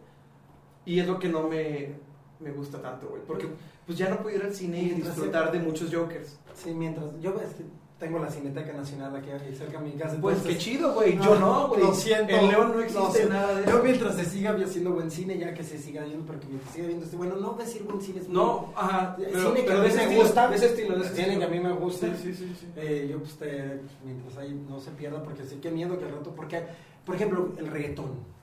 [0.85, 1.95] Y es lo que no me,
[2.39, 3.23] me gusta tanto, güey.
[3.25, 3.47] Porque
[3.87, 6.39] pues ya no puedo ir al cine y disfrutar de muchos Jokers.
[6.53, 7.19] Sí, mientras.
[7.19, 7.63] Yo es que
[8.01, 10.17] tengo la Cineteca Nacional aquí cerca de mi casa.
[10.19, 11.15] Pues entonces- qué chido, güey.
[11.17, 11.81] Yo Ah, no, güey.
[11.81, 12.33] Lo siento.
[12.33, 13.33] En León no existe siento.
[13.33, 13.83] nada de Yo eso.
[13.83, 16.87] mientras se siga haciendo buen cine, ya que se siga viendo, pero que mientras siga
[16.87, 17.15] viendo este.
[17.15, 19.15] Bueno, no decir buen cine es muy- No, ajá.
[19.19, 21.09] El Pero, cine que pero a mí me estilo, gusta, de ese estilo, de ese
[21.09, 22.07] el cine que a mí me gusta.
[22.07, 22.67] Sí, sí, sí, sí.
[22.75, 26.11] Eh, yo pues te, mientras ahí no se pierda, porque sí que miedo que al
[26.11, 26.63] rato, porque,
[27.05, 28.40] por ejemplo, el reggaetón.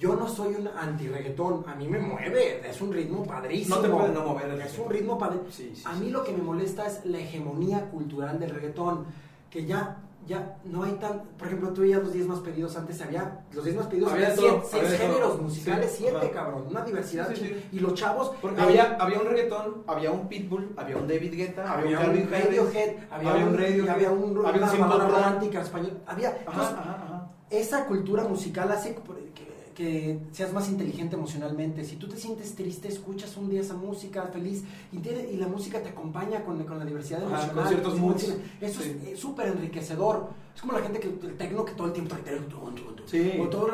[0.00, 3.76] Yo no soy un anti-reggaetón, a mí me mueve, es un ritmo padrísimo.
[3.76, 5.18] No te puede no mover el Es un ritmo.
[5.50, 6.00] Sí, sí, a sí.
[6.00, 9.06] mí lo que me molesta es la hegemonía cultural del reggaetón,
[9.50, 13.00] que ya, ya no hay tan, por ejemplo, tú veías los 10 más pedidos, antes
[13.02, 15.06] había, los 10 más pedidos Había había de todo, 6 había de todo.
[15.08, 16.30] géneros musicales, Sí, 7 ajá.
[16.32, 18.32] cabrón, una diversidad, Sí, y los chavos...
[18.42, 22.26] Porque había, había un reggaetón, había un Pitbull, había un David Guetta, había, había un
[22.26, 26.74] un Radiohead, había, había un Radiohead, había un, había un romántica español, había, Ajá, entonces,
[26.78, 27.30] ajá, ajá.
[27.50, 31.84] esa cultura musical hace que, que seas más inteligente emocionalmente.
[31.84, 34.62] Si tú te sientes triste, escuchas un día esa música feliz
[34.92, 37.54] y, la música te acompaña con, con la diversidad emocional.
[37.54, 38.22] con ciertos Sí, moods.
[38.22, 38.96] sí, Eso Sí.
[39.12, 40.28] es súper enriquecedor.
[40.54, 42.14] Es como la gente que el tecno que todo el tiempo
[43.06, 43.38] Sí.
[43.40, 43.70] o todo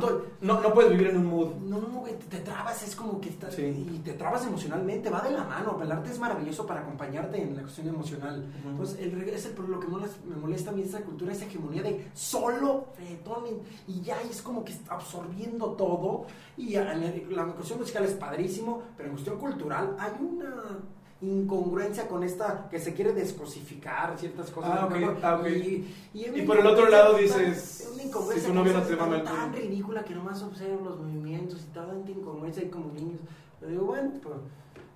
[0.00, 1.54] todo- No, no puedes vivir en un mood.
[1.56, 3.62] no, no, güey, te, trabas, es como que estás, Sí.
[3.62, 7.56] y te trabas emocionalmente, va de la mano, el arte es maravilloso para acompañarte en
[7.56, 8.46] la cuestión emocional.
[8.60, 8.68] Ujú.
[8.70, 11.82] Entonces, el reggae es el, lo que me molesta a mí esa cultura, esa hegemonía
[11.82, 13.44] de solo reggaetón
[13.86, 16.26] y, ya es como que está absorbiendo todo.
[16.56, 20.78] Y a- en el- la cuestión musical es padrísimo, pero en cuestión cultural hay una
[21.22, 24.78] incongruencia con esta que se quiere descosificar ciertas cosas.
[24.80, 25.42] Ah, ok, ah.
[25.48, 28.92] Y, y Y por el otro lado dices, una si tu novio que no te
[28.94, 29.56] es mama tan- el culo.
[29.62, 33.20] ridícula que nomás observo los movimientos y tanta incongruencia y como niños.
[33.58, 34.34] Pero digo, bueno, pues,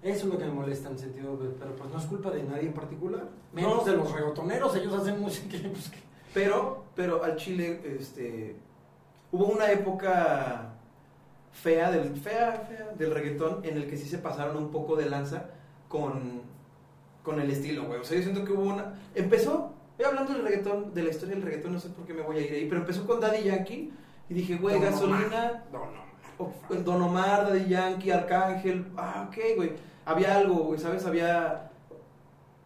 [0.02, 2.42] eso es lo que me molesta en sentido de, pero pues no es culpa de
[2.42, 3.90] nadie en particular, menos No.
[3.92, 5.98] de los reggaetoneros, ellos hacen música pues, que-
[6.32, 8.56] Pero, pero al Chile, este,
[9.30, 10.70] hubo una época
[11.52, 15.08] fea del, fea, fea del reggaetón en el que sí se pasaron un poco de
[15.08, 15.50] lanza
[15.98, 16.42] con,
[17.22, 18.00] con el estilo, güey.
[18.00, 18.94] O sea, yo siento que hubo una...
[19.14, 22.22] Empezó, voy hablando del reggaetón, de la historia del reggaetón, no sé por qué me
[22.22, 23.92] voy a ir ahí, pero empezó con Daddy Yankee
[24.28, 25.16] y dije, güey, Don gasolina...
[25.26, 26.04] Omar, Don Omar.
[26.38, 29.72] O- Don Omar, Daddy Yankee, Arcángel, ah, ok, güey.
[30.04, 31.06] Había algo, güey, ¿sabes?
[31.06, 31.70] Había,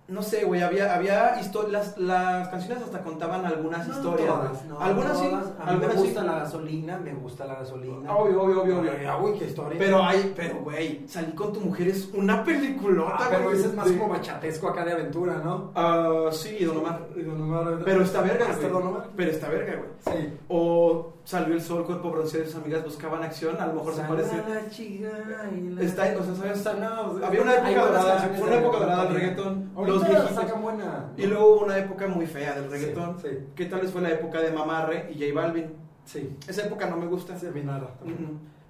[0.09, 4.28] no sé, güey, había, había historias, las, las canciones hasta contaban algunas No historias.
[4.28, 5.26] todas, no algunas sí.
[5.61, 6.26] A mí me gusta sí.
[6.26, 8.14] la gasolina, me gusta la gasolina.
[8.16, 8.90] Obvio, obvio, obvio, obvio.
[8.92, 9.78] Ay, Uy, qué historia.
[9.78, 13.74] Pero hay, pero güey, salí con tu mujer es una peliculota, Ah, pero ese es
[13.74, 15.72] más como bachatesco acá de aventura, ¿no?
[15.74, 17.00] Ah, sí, Don Omar.
[17.14, 19.02] Don Omar- Pero está verga, güey.
[19.14, 20.16] Pero está verga, güey.
[20.18, 20.32] Sí.
[20.48, 24.01] O salió el sol, cuerpo bronceado y sus amigas buscaban acción, a lo mejor se
[24.03, 24.37] parece.
[24.49, 25.09] La chica
[25.55, 26.57] y la- Está, o sea, ¿sabes?
[26.57, 29.70] Está- no, Había una época dorada, una época dorada del reggaetón.
[29.76, 30.31] Los viejitos.
[30.35, 31.12] sacan buena.
[31.18, 33.18] Y luego hubo una época muy fea del reggaetón.
[33.20, 33.39] Sí, sí.
[33.55, 35.66] que tal vez fue la época de Mamarre y J Balvin.
[36.07, 36.35] Sí.
[36.49, 37.37] Esa época no me gusta.
[37.39, 37.91] Se me nada.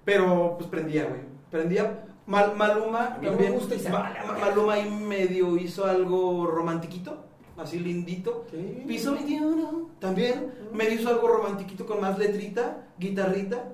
[0.03, 1.21] Pero pues prendía, güey.
[1.49, 2.03] Prendía.
[2.27, 3.51] Mal- Maluma A no también.
[3.53, 3.89] me gusta y se.
[3.89, 7.23] Maluma ahí medio hizo algo romantiquito,
[7.59, 8.45] así lindito.
[8.51, 8.83] Sí.
[8.87, 13.69] Piso 21 también medio hizo algo romantiquito con más letrita, guitarrita.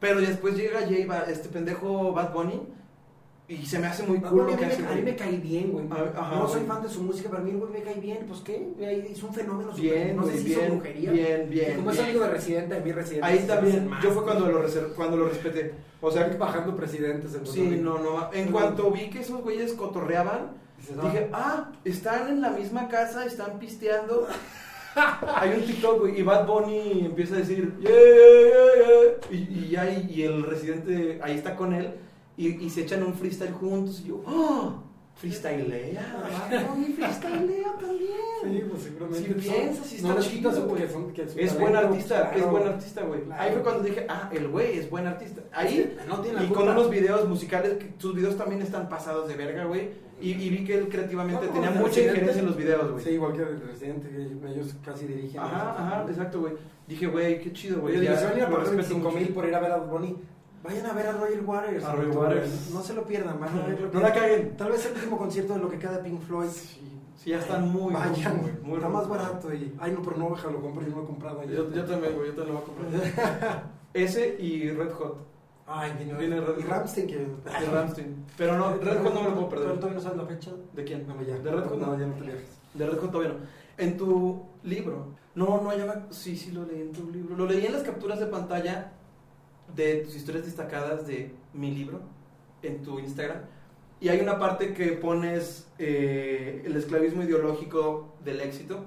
[0.00, 2.60] Pero después llega J este pendejo Bad Bunny
[3.46, 4.82] y se me hace muy cool lo a que mí hace.
[4.82, 5.86] me- a mí me cae bien, güey.
[5.90, 8.00] A- ajá, no soy fan de su música, pero a mí el güey me cae
[8.00, 8.24] bien.
[8.26, 8.72] Pues qué,
[9.10, 9.70] es un fenómeno.
[9.74, 11.10] súper- Bien, no sé si hizo bien, brujería.
[11.12, 11.76] bien, Y bien.
[11.76, 13.26] como es amigo de Residente, a mí Residente.
[13.26, 14.02] Ahí me también, más.
[14.02, 14.62] yo fue cuando lo,
[14.96, 15.74] cuando lo respeté.
[16.00, 17.34] O sea, bajando presidentes.
[17.34, 18.30] en sí, no, no.
[18.32, 20.52] En cuanto vi que esos güeyes cotorreaban,
[20.88, 24.26] Dices, dije, ah, están en la misma casa, están pisteando.
[25.36, 29.76] Hay un TikTok, güey, y Bad Bunny empieza a decir, yeah, yeah, yeah", Y, y,
[29.76, 31.94] ahí- y el residente ahí está con él,
[32.36, 34.74] y, y se echan un freestyle juntos, y yo, ¡ah!
[35.16, 36.02] Freestylea.
[36.76, 38.10] y freestylea también.
[38.42, 39.28] Sí, pues seguramente.
[39.28, 40.88] Si piensas, si no está quitas chido, que güey.
[40.92, 43.20] son- que su Es buen talento, artista, es buen artista, güey.
[43.22, 43.42] Claro.
[43.42, 45.42] Ahí fue cuando dije, ah, el güey es buen artista.
[45.52, 49.28] Ahí, No tiene la y con unos videos musicales, que sus videos también están pasados
[49.28, 49.90] de verga, güey.
[50.20, 53.04] Y, y vi que él creativamente No, tenía mucha injerencia en los videos, güey.
[53.04, 55.40] Sí, igual que el Residente, que ellos casi dirigen.
[55.40, 56.54] Ajá, ajá, exacto, güey.
[56.86, 57.98] Dije, güey, qué chido, güey.
[57.98, 59.18] Se van a pagar respeto 25 mucho.
[59.18, 60.16] mil por ir a ver a Bad Bunny.
[60.64, 61.84] Vayan a ver a Roger Waters.
[61.84, 62.70] A Roger Waters.
[62.72, 64.56] No se lo pierdan, van a ver lo que- No la caguen.
[64.56, 66.48] Tal vez el último concierto de lo que queda de Pink Floyd.
[66.48, 66.80] Sí,
[67.16, 69.52] sí, ya están muy Vayan, muy, muy Está más barato.
[69.52, 69.74] Y...
[69.78, 71.44] Ay, no, pero no, déjalo, compro, yo no lo he comprado.
[71.44, 73.62] Yo, yo también, güey, yo también lo voy a comprar.
[73.92, 75.18] Ese y Red Hot.
[75.66, 76.62] Ay, viene, Viene Red Y.
[76.62, 77.16] Ramstein que...
[77.18, 78.24] De Rammstein.
[78.38, 79.76] Pero no, Red Hot no me lo puedo ¿Pero perder.
[79.80, 80.50] todavía no sabes la fecha?
[80.72, 81.06] ¿De quién?
[81.06, 81.36] No, ya.
[81.38, 81.78] ¿De Red Hot?
[81.78, 82.48] No, ya no te viajes.
[82.72, 83.38] De Red Hot todavía no.
[83.76, 85.08] En tu libro.
[85.34, 86.06] No, no hallaba.
[86.10, 87.36] Sí, sí, lo leí en tu libro.
[87.36, 88.92] Lo leí en las capturas de pantalla
[89.74, 92.00] de tus historias destacadas de mi libro
[92.62, 93.38] en tu Instagram.
[94.00, 98.84] Y hay una parte que pones eh, el esclavismo ideológico del éxito.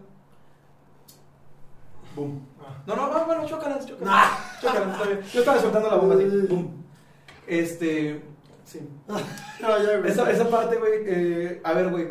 [2.15, 2.41] Boom.
[2.59, 2.83] Ah.
[2.85, 4.59] No, no, bueno, chócalas, chócalas.
[4.61, 5.21] Chócalas, está bien.
[5.33, 6.25] Yo estaba soltando la bomba así.
[6.47, 6.83] Boom.
[7.47, 8.21] Este.
[8.65, 8.79] Sí.
[9.61, 10.11] No, ya, güey.
[10.11, 12.07] Esa, esa parte, güey, eh, a ver, güey,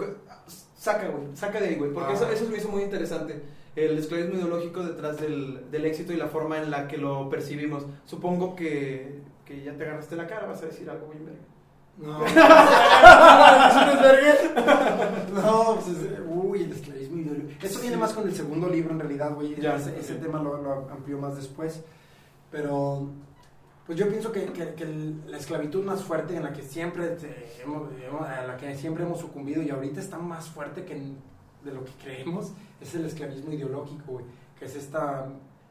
[0.77, 2.17] saca, güey, saca de ahí, güey, porque Ah.
[2.17, 3.41] eso, eso me hizo muy interesante.
[3.77, 7.87] El esclavismo ideológico detrás del, del éxito y la forma en la que lo percibimos.
[8.07, 11.43] Supongo que, que ya te agarraste la cara, vas a decir algo muy verga.
[11.99, 12.19] No.
[15.35, 17.67] no, pues es- uy, el esclavismo ideológico.
[17.67, 19.55] Eso viene más con el segundo libro, en realidad, güey.
[19.61, 21.83] Ya, ese, tema lo, lo amplió más después.
[22.51, 23.09] Pero,
[23.87, 27.17] pues yo pienso que, que- la esclavitud más fuerte en la que siempre
[27.63, 27.89] hemos,
[28.29, 31.17] a la que siempre hemos sucumbido y ahorita está más fuerte que en-
[31.67, 34.25] de lo que creemos es el esclavismo ideológico, güey.
[34.59, 35.29] Que es esta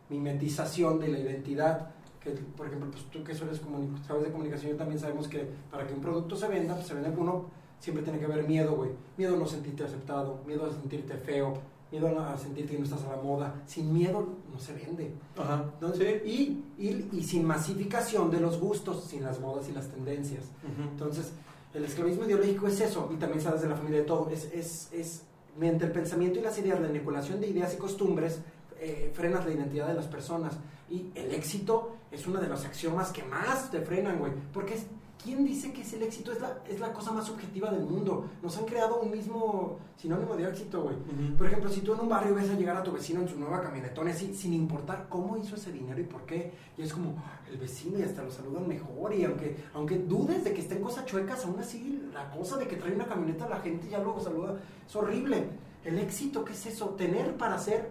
[0.10, 3.62] mimetización de la identidad que por ejemplo pues tú que sueles
[4.08, 6.94] sabes de comunicación yo también sabemos que para que un producto se venda pues se
[6.94, 7.46] vende uno
[7.80, 8.92] siempre tiene que haber miedo güey.
[9.18, 11.54] Miedo a no sentirte aceptado miedo a sentirte feo
[11.92, 13.62] miedo a sentirte que no estás a la moda.
[13.66, 15.14] Sin miedo no se vende.
[15.38, 15.66] Ajá.
[15.76, 20.46] Entonces, y, y, y sin masificación de los gustos sin las modas y las tendencias.
[20.92, 21.32] Entonces
[21.74, 24.90] el esclavismo ideológico es eso y también sabes de la familia de todo es, es,
[24.94, 25.24] es
[25.58, 28.40] mediante el pensamiento y las ideas la manipulación de ideas y costumbres
[28.80, 30.58] eh, frenas la identidad de las personas
[30.90, 34.32] y el éxito es una de las axiomas que más te frenan, güey.
[34.54, 34.78] Porque
[35.26, 36.32] ¿quién dice que es el éxito?
[36.32, 38.26] Es la, es la cosa más subjetiva del mundo.
[38.44, 40.96] Nos han creado un mismo sinónimo de éxito, güey.
[41.36, 43.38] Por ejemplo, si tú en un barrio ves a llegar a tu vecino en su
[43.40, 47.16] nueva camionetona, así, sin importar cómo hizo ese dinero y por qué, y es como
[47.18, 50.82] "Ah, el vecino y hasta lo saludan mejor, y aunque, aunque dudes de que estén
[50.82, 54.20] cosas chuecas, aún así la cosa de que trae una camioneta la gente ya luego
[54.22, 54.56] saluda,
[54.88, 55.50] es horrible.
[55.84, 56.90] El éxito, ¿qué es eso?
[56.90, 57.90] Tener para ser.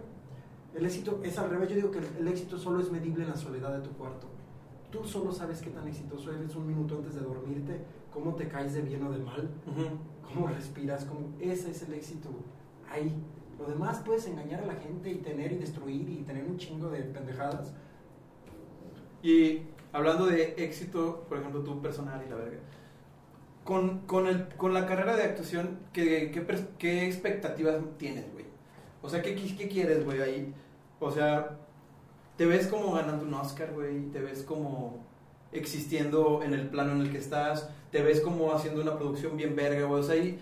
[0.73, 3.29] El éxito es al revés, yo digo que el, el éxito solo es medible en
[3.29, 4.27] la soledad de tu cuarto.
[4.95, 7.81] Tú solo sabes qué tan exitoso eres un minuto antes de dormirte,
[8.13, 9.49] cómo te caes de bien o de mal,
[10.23, 11.33] cómo respiras, cómo...
[11.41, 12.29] ese es el éxito,
[12.89, 13.13] ahí.
[13.59, 16.89] Lo demás puedes engañar a la gente y tener y destruir y tener un chingo
[16.89, 17.73] de pendejadas.
[19.21, 22.59] Y hablando de éxito, por ejemplo, tú personal y la verga.
[23.65, 26.45] Con, con, el, con la carrera de actuación, ¿qué, qué,
[26.77, 28.45] qué expectativas tienes, güey?
[29.01, 30.53] O sea, ¿qué, qué, qué quieres, güey, ahí?
[31.01, 31.64] O sea,
[32.37, 34.11] ¿te ves como ganando un Oscar, güey?
[34.11, 35.05] ¿Te ves como
[35.51, 37.69] existiendo en el plano en el que estás?
[37.91, 40.01] ¿Te ves como haciendo una producción bien verga, güey?
[40.01, 40.39] O sea, ahí,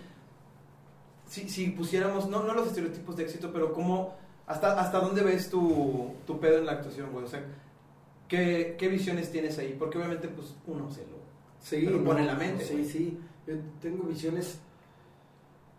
[1.26, 4.14] si, si pusiéramos, no, no los estereotipos de éxito, pero como,
[4.46, 7.24] ¿hasta, hasta dónde ves tu, tu pedo en la actuación, güey?
[7.24, 7.44] O sea,
[8.28, 9.76] ¿Qué, ¿Qué visiones tienes ahí?
[9.78, 11.24] Porque obviamente, pues, uno se lo...
[11.60, 13.18] Sí, no, pone en la mente, Sí, sí.
[13.46, 14.58] Yo tengo visiones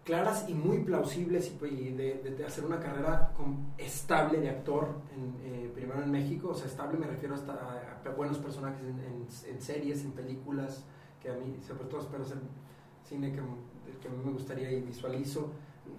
[0.06, 4.88] claras y muy plausibles y, de, de- de hacer una carrera con- estable de actor,
[5.14, 6.49] en, eh, primero en México.
[6.51, 10.12] O sea, estable me refiero hasta a, a buenos personajes en, en- en series, en
[10.14, 10.86] películas,
[11.22, 12.38] que a mí, sobre todo, espero hacer
[13.03, 13.38] cine que,
[14.01, 15.51] que a mí me gustaría y visualizo.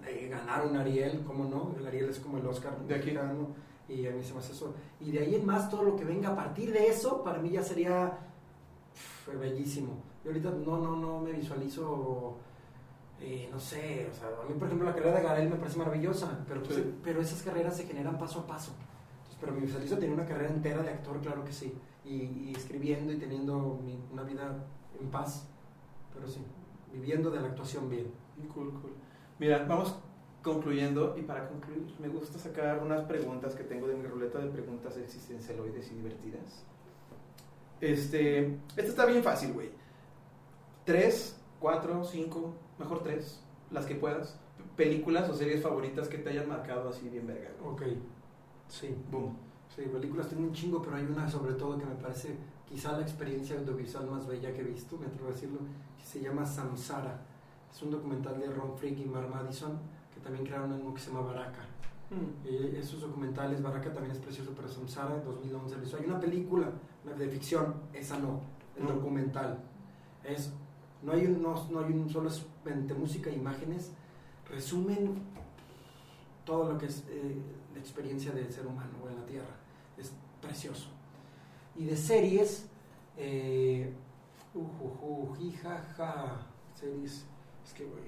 [0.08, 1.74] Eh, ganar un Ariel, ¿cómo no?
[1.78, 3.06] El Ariel es como el Oscar De aquí.
[3.12, 3.48] mexicano,
[3.88, 4.74] y a mí se me hace eso.
[5.00, 7.50] Y de ahí en más, todo lo que venga a partir de eso, para mí
[7.50, 8.18] ya sería
[9.40, 9.94] bellísimo.
[10.24, 12.36] Yo ahorita no, no, no me visualizo,
[13.20, 15.78] eh, no sé, o sea, a mí por ejemplo la carrera de Garel me parece
[15.78, 16.94] maravillosa, pero, pues, Sí.
[17.02, 18.72] pero esas carreras se generan paso a paso.
[19.18, 22.52] Entonces, pero me visualizo tener una carrera entera de actor, claro que sí, y, y
[22.56, 24.64] escribiendo y teniendo mi- una vida
[25.00, 25.48] en paz,
[26.14, 26.40] pero sí,
[26.92, 28.10] viviendo de la actuación bien.
[28.54, 28.92] Cool, cool.
[29.38, 29.94] Mira, vamos
[30.42, 34.48] concluyendo y para concluir me gusta sacar unas preguntas que tengo de mi ruleta de
[34.50, 36.64] preguntas existencialoides y divertidas.
[37.80, 39.70] Este, esta está bien fácil, güey.
[40.84, 41.36] Tres,
[41.66, 43.40] cuatro, cinco, mejor tres,
[43.72, 44.38] las que puedas.
[44.76, 47.50] Películas o series favoritas que te hayan marcado así bien verga.
[47.64, 47.82] Ok,
[48.68, 48.94] sí.
[49.10, 49.36] Boom.
[49.74, 52.36] Sí, películas tengo un chingo, pero hay una sobre todo que me parece
[52.68, 55.58] quizá la experiencia audiovisual más bella que he visto, me atrevo a decirlo,
[55.98, 57.18] que se llama Samsara.
[57.74, 59.76] Es un documental de Ron Frick y Mar Madison,
[60.14, 61.62] que también crearon uno que se llama Baraka.
[62.10, 62.46] Mm.
[62.46, 65.96] Eh, esos documentales, Baraka también es precioso, pero Samsara en 2011 lo hizo.
[65.96, 66.70] Hay una película
[67.18, 68.40] de ficción, esa no,
[68.76, 68.86] el Mm.
[68.86, 69.58] documental.
[70.22, 70.52] Es,
[71.06, 72.28] no, hay un, no, no hay un solo
[72.66, 73.92] entre música e imágenes,
[74.50, 75.14] resumen
[76.44, 77.36] todo lo que es eh,
[77.74, 79.56] la experiencia del ser humano o en la Tierra.
[79.96, 80.88] Es precioso.
[81.74, 82.66] Y de series,
[83.16, 83.92] eh,
[84.54, 86.36] ujuju, jijaja,
[86.78, 87.24] series,
[87.66, 88.02] es que, güey,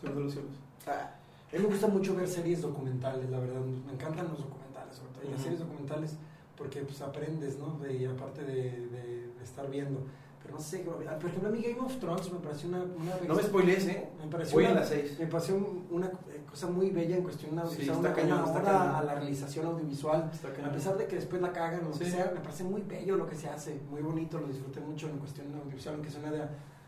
[0.00, 0.52] Señor de los cielos.
[0.86, 1.10] Ah,
[1.52, 3.60] a mí me gusta mucho ver series documentales, la verdad.
[3.60, 5.28] Me encantan los documentales, sobre todo.
[5.28, 6.16] Y las series documentales,
[6.56, 7.78] porque pues aprendes, ¿no?
[7.78, 10.00] De, y aparte de, de- de estar viendo.
[10.46, 12.78] Pero no sé, güey, por ejemplo, a mí Game of Thrones me pareció una...
[12.82, 14.08] una No me spoilees, ¿eh?
[14.22, 15.16] me pareció Voy a una- las seis.
[15.18, 15.56] me pareció
[15.90, 16.10] una
[16.48, 19.66] cosa muy bella en cuestión de Sí, está una, cañón, una está a la realización
[19.66, 20.30] audiovisual.
[20.32, 22.82] Está A pesar de que después la cagan o lo que sea, me parece muy
[22.82, 26.30] bello lo que se hace, muy bonito, lo disfruté mucho en cuestión audiovisual, aunque suena
[26.30, 26.38] de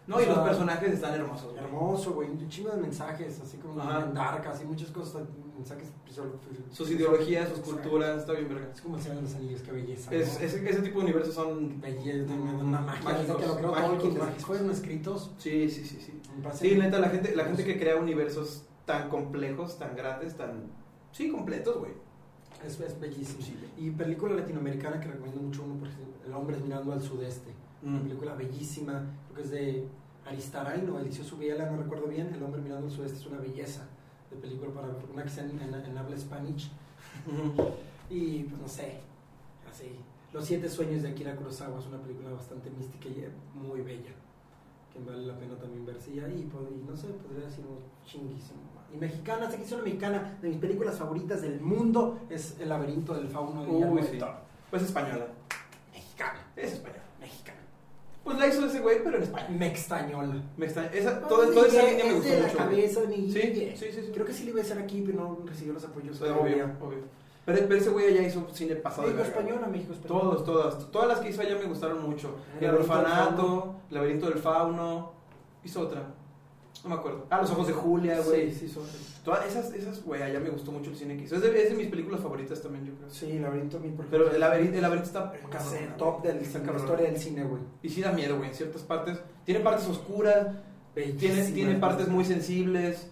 [0.07, 1.53] No, y o sea, los personajes están hermosos.
[1.53, 1.65] güey.
[1.65, 5.23] hermoso, güey, un chingo de mensajes, así como Dark, así muchas cosas,
[5.59, 6.33] mensajes visual-
[6.71, 8.71] Sus ideologías, sus culturas, está bien verga.
[8.75, 10.15] Es como el Señor de los Anillos, qué belleza.
[10.15, 10.47] Es, ¿no?
[10.47, 11.81] ese, ese tipo de universos son...
[11.81, 16.21] belleza, de una magia, Mágicos, que lo creó Tolkien, fueron escritos, Sí, sí, sí, sí.
[16.55, 20.71] Sí, neta, la gente, la gente que crea universos tan complejos, tan grandes, tan...
[21.13, 21.93] Sí, completos, güey.
[22.67, 23.43] Es, es bellísimo.
[23.43, 23.57] Sí.
[23.77, 27.53] Y película latinoamericana que recomiendo mucho uno, por ejemplo, El hombre mirando al sudeste.
[27.83, 29.85] Una película bellísima, creo que es de
[30.27, 32.35] Aristarain o Eliseo Subiela, no recuerdo bien.
[32.35, 33.87] El hombre mirando al sudeste es una belleza
[34.31, 36.71] de película para ver, una que sea en, en- en habla Spanish.
[38.11, 39.01] Y pues no sé,
[39.71, 39.97] así.
[40.33, 44.11] Los siete sueños de Akira Kurosawa es una película bastante mística y eh, muy bella,
[44.93, 46.11] que vale la pena también verse.
[46.13, 47.65] Y ahí, y no sé, podría decir
[48.05, 48.61] chinguísimo.
[48.93, 52.71] Y mexicana, sé que es una mexicana, de mis películas favoritas del mundo es El
[52.71, 54.19] laberinto del fauno de Uy, sí.
[54.71, 55.27] Pues española.
[55.93, 57.03] Mexicana, Es española.
[57.21, 57.59] mexicana.
[58.29, 59.59] Pues la hizo ese güey, pero en español.
[59.59, 60.43] Mextañola.
[60.57, 60.91] Me extraña.
[60.93, 62.57] Esa, toda, toda esa línea me gustó de mucho.
[62.59, 64.11] cabeza de mi Sí, sí, sí, sí.
[64.13, 66.21] Creo que sí le iba a hacer aquí, pero no recibió los apoyos.
[66.21, 66.99] Obvio, obvio.
[67.47, 70.21] Pero, pero ese güey allá hizo cine pasado México española, México española.
[70.21, 70.91] Todos, todas.
[70.91, 72.37] Todas las que hizo allá me gustaron mucho.
[72.61, 75.13] El El orfanato, laberinto del fauno.
[75.65, 76.03] Hizo otra.
[76.85, 77.27] No me acuerdo.
[77.31, 78.53] Ah, Los ojos de Julia, güey.
[78.53, 78.85] Sí, sí, son-
[79.25, 81.35] Todas esas, esas, güey, allá me gustó mucho el cine que hizo.
[81.37, 83.11] Es de, es de mis películas favoritas también, yo creo.
[83.11, 86.23] Sí, el laberinto a mí, por Pero el laberinto, el laberinto está casi cabrón, top
[86.23, 87.63] del, Está de la historia del cine, güey.
[87.83, 89.19] Y sí da miedo, güey, en ciertas partes.
[89.45, 90.47] Tiene partes oscuras,
[90.95, 93.11] tiene, tiene partes muy sensibles.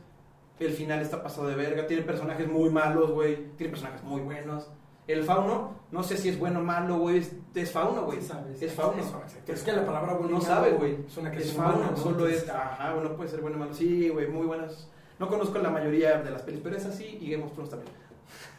[0.58, 1.86] El final está pasado de verga.
[1.86, 3.52] Tiene personajes muy malos, güey.
[3.56, 4.70] Tiene personajes muy buenos.
[5.06, 7.18] El fauno, no sé si es bueno o malo, güey.
[7.18, 8.20] Es, es fauno, güey.
[8.20, 8.60] Sí sabes.
[8.60, 9.00] Es fauno.
[9.02, 9.52] exacto.
[9.52, 10.98] Es que la palabra bueno No sabe, güey.
[11.06, 11.96] Es una que Es fauno, humana, ¿no?
[11.96, 12.48] solo es.
[12.48, 13.74] Ajá, bueno, puede ser bueno o malo.
[13.74, 14.88] Sí, güey, muy buenas.
[15.18, 17.92] No conozco la mayoría de las pelis, pero es así y Game of Thrones también.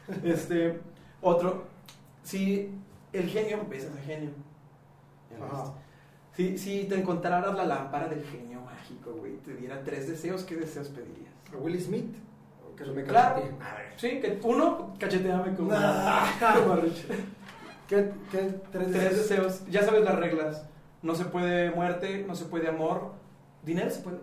[0.23, 0.79] este,
[1.21, 1.65] otro.
[2.23, 2.71] Si
[3.11, 4.29] el genio, ves ese genio.
[5.41, 5.73] Ajá.
[6.35, 10.55] Si, si te encontraras la lámpara del genio mágico, güey, te diera tres deseos, ¿qué
[10.55, 11.33] deseos pedirías?
[11.53, 12.15] ¿A Will Smith?
[12.81, 13.43] ¿O que me Claro.
[13.61, 13.97] A.
[13.97, 16.29] Sí, que uno, cacheteame Ah.
[16.71, 17.17] a Richard.
[17.87, 18.37] ¿Qué, qué
[18.71, 19.17] tres, Tres deseos?
[19.17, 20.65] deseos, ya sabes las reglas.
[21.01, 23.11] No se puede muerte, no se puede amor.
[23.63, 24.17] Dinero se puede.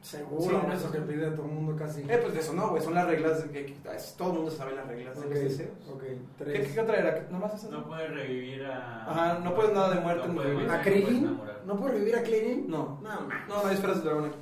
[0.00, 2.00] Seguro, Sí, eso que pide todo el mundo casi.
[2.08, 3.42] Eh, pues de eso no, güey, son las reglas.
[3.52, 3.76] de que,
[4.16, 5.70] todo el mundo sabe las reglas ok, de los deseos.
[5.92, 6.00] ok.
[6.02, 6.68] ¿Qué, Tres.
[6.68, 7.26] qué, qué otra era?
[7.30, 7.70] ¿Nada más eso?
[7.70, 9.04] No puedes revivir a.
[9.10, 11.38] Ajá, no puedes nada de muerte No puedes ¿A no puedes Krillin?
[11.66, 12.70] ¿No puedo revivir a Krillin?
[12.70, 14.36] No, No, no, no hay esferas de dragón aquí.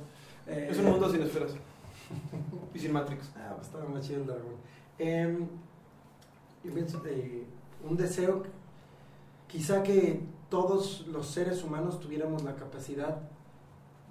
[0.47, 1.51] Eh, Es un mundo sin esferas.
[2.73, 3.31] y sin Matrix.
[3.37, 4.55] Ah, pues estaba más chido el dragón.
[4.97, 5.47] Em,
[6.63, 7.43] eh,
[7.87, 8.43] un deseo,
[9.47, 13.17] quizá que todos los seres humanos tuviéramos la capacidad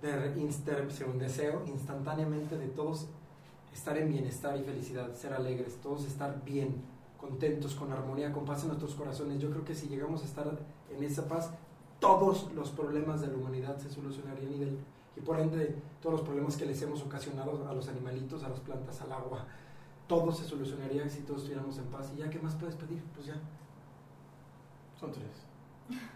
[0.03, 3.07] de inster- un deseo instantáneamente de todos
[3.75, 6.77] estar en bienestar y felicidad, ser alegres, todos estar bien,
[7.21, 9.41] contentos, con armonía, con paz en nuestros corazones.
[9.41, 10.59] Yo creo que si llegamos a estar
[10.97, 11.51] en esa paz,
[12.01, 14.79] todos los problemas de la humanidad se solucionarían y, del-
[15.19, 18.61] y por ende todos los problemas que les hemos ocasionado a los animalitos, a las
[18.61, 19.45] plantas, al agua,
[20.07, 22.11] todo se solucionaría si todos estuviéramos en paz.
[22.15, 23.03] ¿Y ya qué más puedes pedir?
[23.15, 23.35] Pues ya.
[24.99, 25.27] Son tres.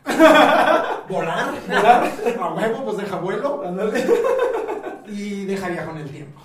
[1.09, 1.55] ¿Volar?
[1.67, 2.13] ¿Volar?
[2.41, 3.63] A huevo, pues deja vuelo
[5.09, 6.41] y deja viajar con el tiempo.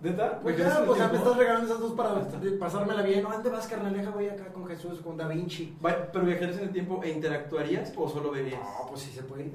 [0.00, 0.38] ¿Neta?
[0.40, 2.14] Pues ¿Viajas ya, pues ya me estás regalando esas dos para
[2.60, 3.22] pasármela bien.
[3.22, 3.30] ¿No?
[3.32, 3.92] ¿Dónde vas, carnal?
[3.92, 5.76] Deja, voy acá con Jesús, con Da Vinci.
[5.84, 8.60] Va- ¿Pero viajarías en el tiempo e interactuarías o solo verías?
[8.60, 9.50] No, pues sí se puede.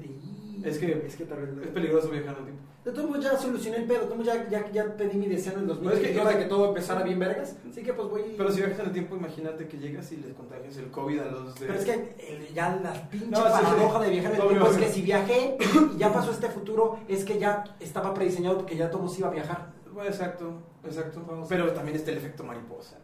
[0.62, 1.66] Es que- es que tal vez.
[1.66, 2.62] Es peligroso viajar en el tiempo.
[2.84, 5.60] De todos modos ya solucioné el pedo, de ya, ya, ya pedí mi deseo en
[5.60, 8.34] el 2000 No, es que- de que todo empezara bien vergas, así que pues voy...
[8.36, 11.24] Pero si viajas en el tiempo, imagínate que llegas y les contagias el COVID a
[11.30, 11.66] los de...
[11.66, 14.04] Pero es que eh, ya la pinche No, sí, paradoja sí.
[14.04, 15.56] de viajar en el tiempo es que si viajé
[15.94, 19.32] y ya pasó este futuro, es que ya estaba prediseñado porque ya todos iba a
[19.32, 19.72] viajar.
[19.94, 20.52] Bueno, exacto,
[20.84, 21.24] exacto.
[21.26, 21.48] Vamos.
[21.48, 22.98] Pero también está el efecto mariposa.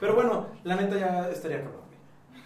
[0.00, 1.86] Pero bueno, la neta ya estaría güey.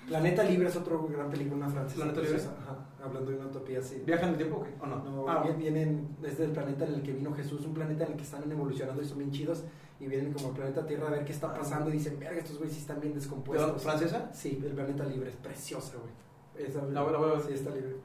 [0.06, 2.02] Planeta Libre es otro gran película, una francesa.
[2.02, 2.36] ¿Planeta Libre?
[2.62, 4.02] Ajá, hablando de una utopía, sí.
[4.04, 4.82] ¿Viajan en el tiempo o?
[4.84, 4.96] ¿O no?
[5.04, 8.10] No, Ah, vi- vienen desde el planeta en el que vino Jesús, un planeta en
[8.12, 9.62] el que están evolucionando y son bien chidos,
[10.00, 12.58] y vienen como al planeta Tierra a ver qué está pasando y dicen, verga, estos
[12.58, 13.82] güeyes sí están bien ¿De descompuestos.
[13.82, 14.30] ¿Francesa?
[14.32, 16.66] Sí, el planeta libre es preciosa, güey.
[16.68, 17.42] Esa, La la voy a ver.
[17.42, 17.96] Sí, está libre.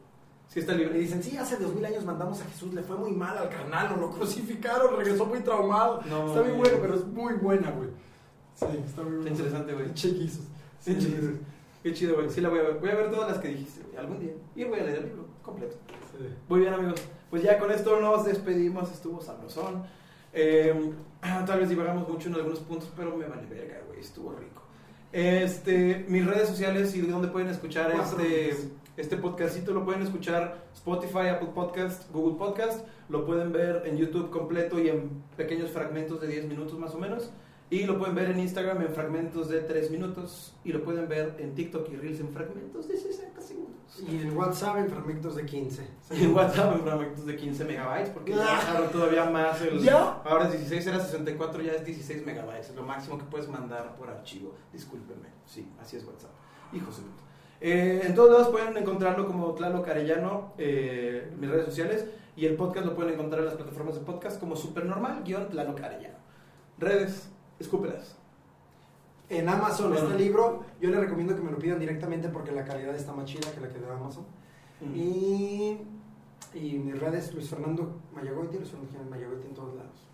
[0.48, 1.00] Sí, está Y libre.
[1.00, 4.00] dicen, sí, hace dos mil años mandamos a Jesús, le fue muy mal al carnal,
[4.00, 6.02] lo crucificaron, regresó muy traumado.
[6.10, 6.54] No, está güey.
[6.56, 7.90] bueno, pero es muy buena, güey.
[8.56, 9.32] Sí, está muy buena.
[9.32, 9.94] interesante, güey.
[9.94, 10.46] Chiquizos.
[10.80, 11.32] Sí, chido.
[11.84, 12.30] Qué chido, güey.
[12.30, 12.80] Sí, la voy a ver.
[12.80, 13.98] Voy a ver todas las que dijiste, güey.
[13.98, 14.32] Algún día.
[14.56, 15.76] Y voy a leer el libro completo.
[16.18, 16.26] Sí.
[16.48, 17.02] Muy bien, amigos.
[17.30, 18.90] Pues ya con esto nos despedimos.
[18.92, 19.84] Estuvo sabrosón.
[20.32, 20.94] Eh,
[21.46, 24.00] tal vez divagamos mucho en algunos puntos, pero me vale verga, güey.
[24.00, 24.62] Estuvo rico.
[25.12, 28.70] Este, mis redes sociales y donde pueden escuchar Cuatro este.
[28.98, 32.88] Este podcastito, lo pueden escuchar Spotify, Apple Podcast, Google Podcast.
[33.10, 36.98] Lo pueden ver en YouTube completo y en pequeños fragmentos de 10 minutos más o
[36.98, 37.30] menos.
[37.70, 40.56] Y lo pueden ver en Instagram en fragmentos de 3 minutos.
[40.64, 43.76] Y lo pueden ver en TikTok y Reels en fragmentos de 60 segundos.
[44.08, 45.88] Y en WhatsApp en fragmentos de 15.
[46.12, 49.80] Y en WhatsApp en fragmentos de 15 megabytes, porque ya bajaron todavía más el...
[49.82, 50.22] ¿Ya?
[50.24, 52.70] Ahora es 16, era 64, ya es 16 megabytes.
[52.70, 54.54] Es lo máximo que puedes mandar por archivo.
[54.72, 55.28] Discúlpenme.
[55.46, 56.32] Sí, así es WhatsApp.
[56.72, 57.26] Hijos de puta.
[57.62, 62.06] Eh, en todos lados pueden encontrarlo como Tlaloc Arellano, eh, en mis redes sociales.
[62.36, 65.82] Y el podcast lo pueden encontrar en las plataformas de podcast como Supernormal, guion Tlaloc
[65.82, 66.18] Arellano.
[66.78, 67.30] Redes,
[67.60, 68.18] escúpelas.
[69.30, 70.08] En Amazon Bueno.
[70.08, 73.26] este libro, yo les recomiendo que me lo pidan directamente porque la calidad está más
[73.26, 74.26] chida que la que da Amazon.
[74.82, 74.96] Mm.
[74.96, 75.80] Y,
[76.54, 80.08] y mis redes, Luis Fernando Mayagoite, Luis Fernando Jiménez Mayagoite en todos lados.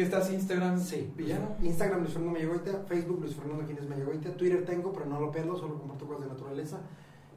[0.00, 0.80] ¿Qué estás Instagram?
[0.80, 1.56] Sí, Villano.
[1.60, 5.54] Instagram Luis Fernando Mayagoite, Facebook Luis Fernando Jiménez Mayagoite, Twitter tengo, pero no lo pelo,
[5.58, 6.78] solo comparto cosas de naturaleza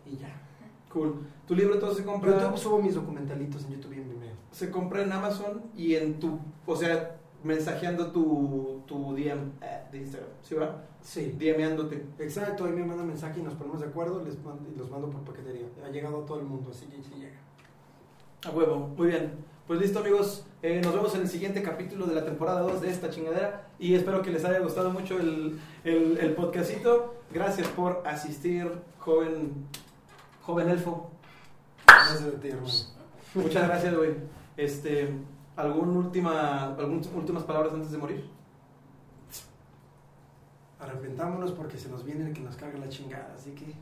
[0.05, 0.33] y ya.
[0.87, 1.27] Cool.
[1.45, 2.31] Tu libro todo se compra...
[2.31, 4.35] YouTube subo mis documentalitos en YouTube y en Vimeo.
[4.53, 9.97] se compra en Amazon y en tu, o sea, mensajeando tu, tu DM eh, de
[9.97, 10.85] Instagram, ¿sí va?
[11.01, 12.05] Sí, DMándote.
[12.17, 15.09] exacto, ahí me mandan mensaje y nos ponemos de acuerdo les mando, y los mando
[15.09, 15.65] por paquetería.
[15.85, 17.35] Ha llegado a todo el mundo, así que sí llega.
[18.45, 19.52] A huevo, muy bien.
[19.67, 22.89] Pues listo amigos, Eh, nos vemos en el siguiente capítulo de la temporada 2 de
[22.89, 27.15] esta chingadera y espero que les haya gustado mucho el, el, el podcastito.
[27.33, 29.67] Gracias por asistir, joven,
[30.41, 31.11] joven elfo.
[31.85, 32.73] Gracias de ti, hermano.
[33.35, 34.15] Muchas gracias, güey.
[34.55, 35.13] Este,
[35.57, 38.29] ¿algún última, algunas últimas palabras antes de morir?
[40.79, 43.73] Arrepentámonos porque se nos viene el que nos carga la chingada, así que.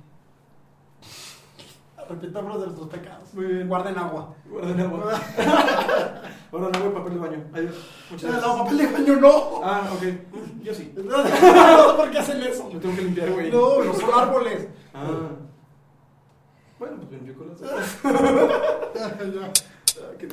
[2.09, 3.33] Arrepentámonos de nuestros pecados.
[3.33, 3.67] Muy bien.
[3.67, 4.33] Guarden agua.
[4.49, 4.99] Guarden agua.
[6.51, 7.43] Guarden agua y papel de baño.
[7.53, 7.75] Adiós.
[8.11, 9.61] Muchas No, papel de baño no.
[9.63, 10.03] Ah, ok.
[10.63, 10.93] Yo sí.
[10.97, 12.69] No por qué hacen eso.
[12.73, 13.51] Lo tengo que limpiar, güey.
[13.51, 14.67] No, los son árboles.
[14.93, 15.07] Ah.
[16.79, 17.61] Bueno, pues limpio con las.
[20.03, 20.27] Ah, qué-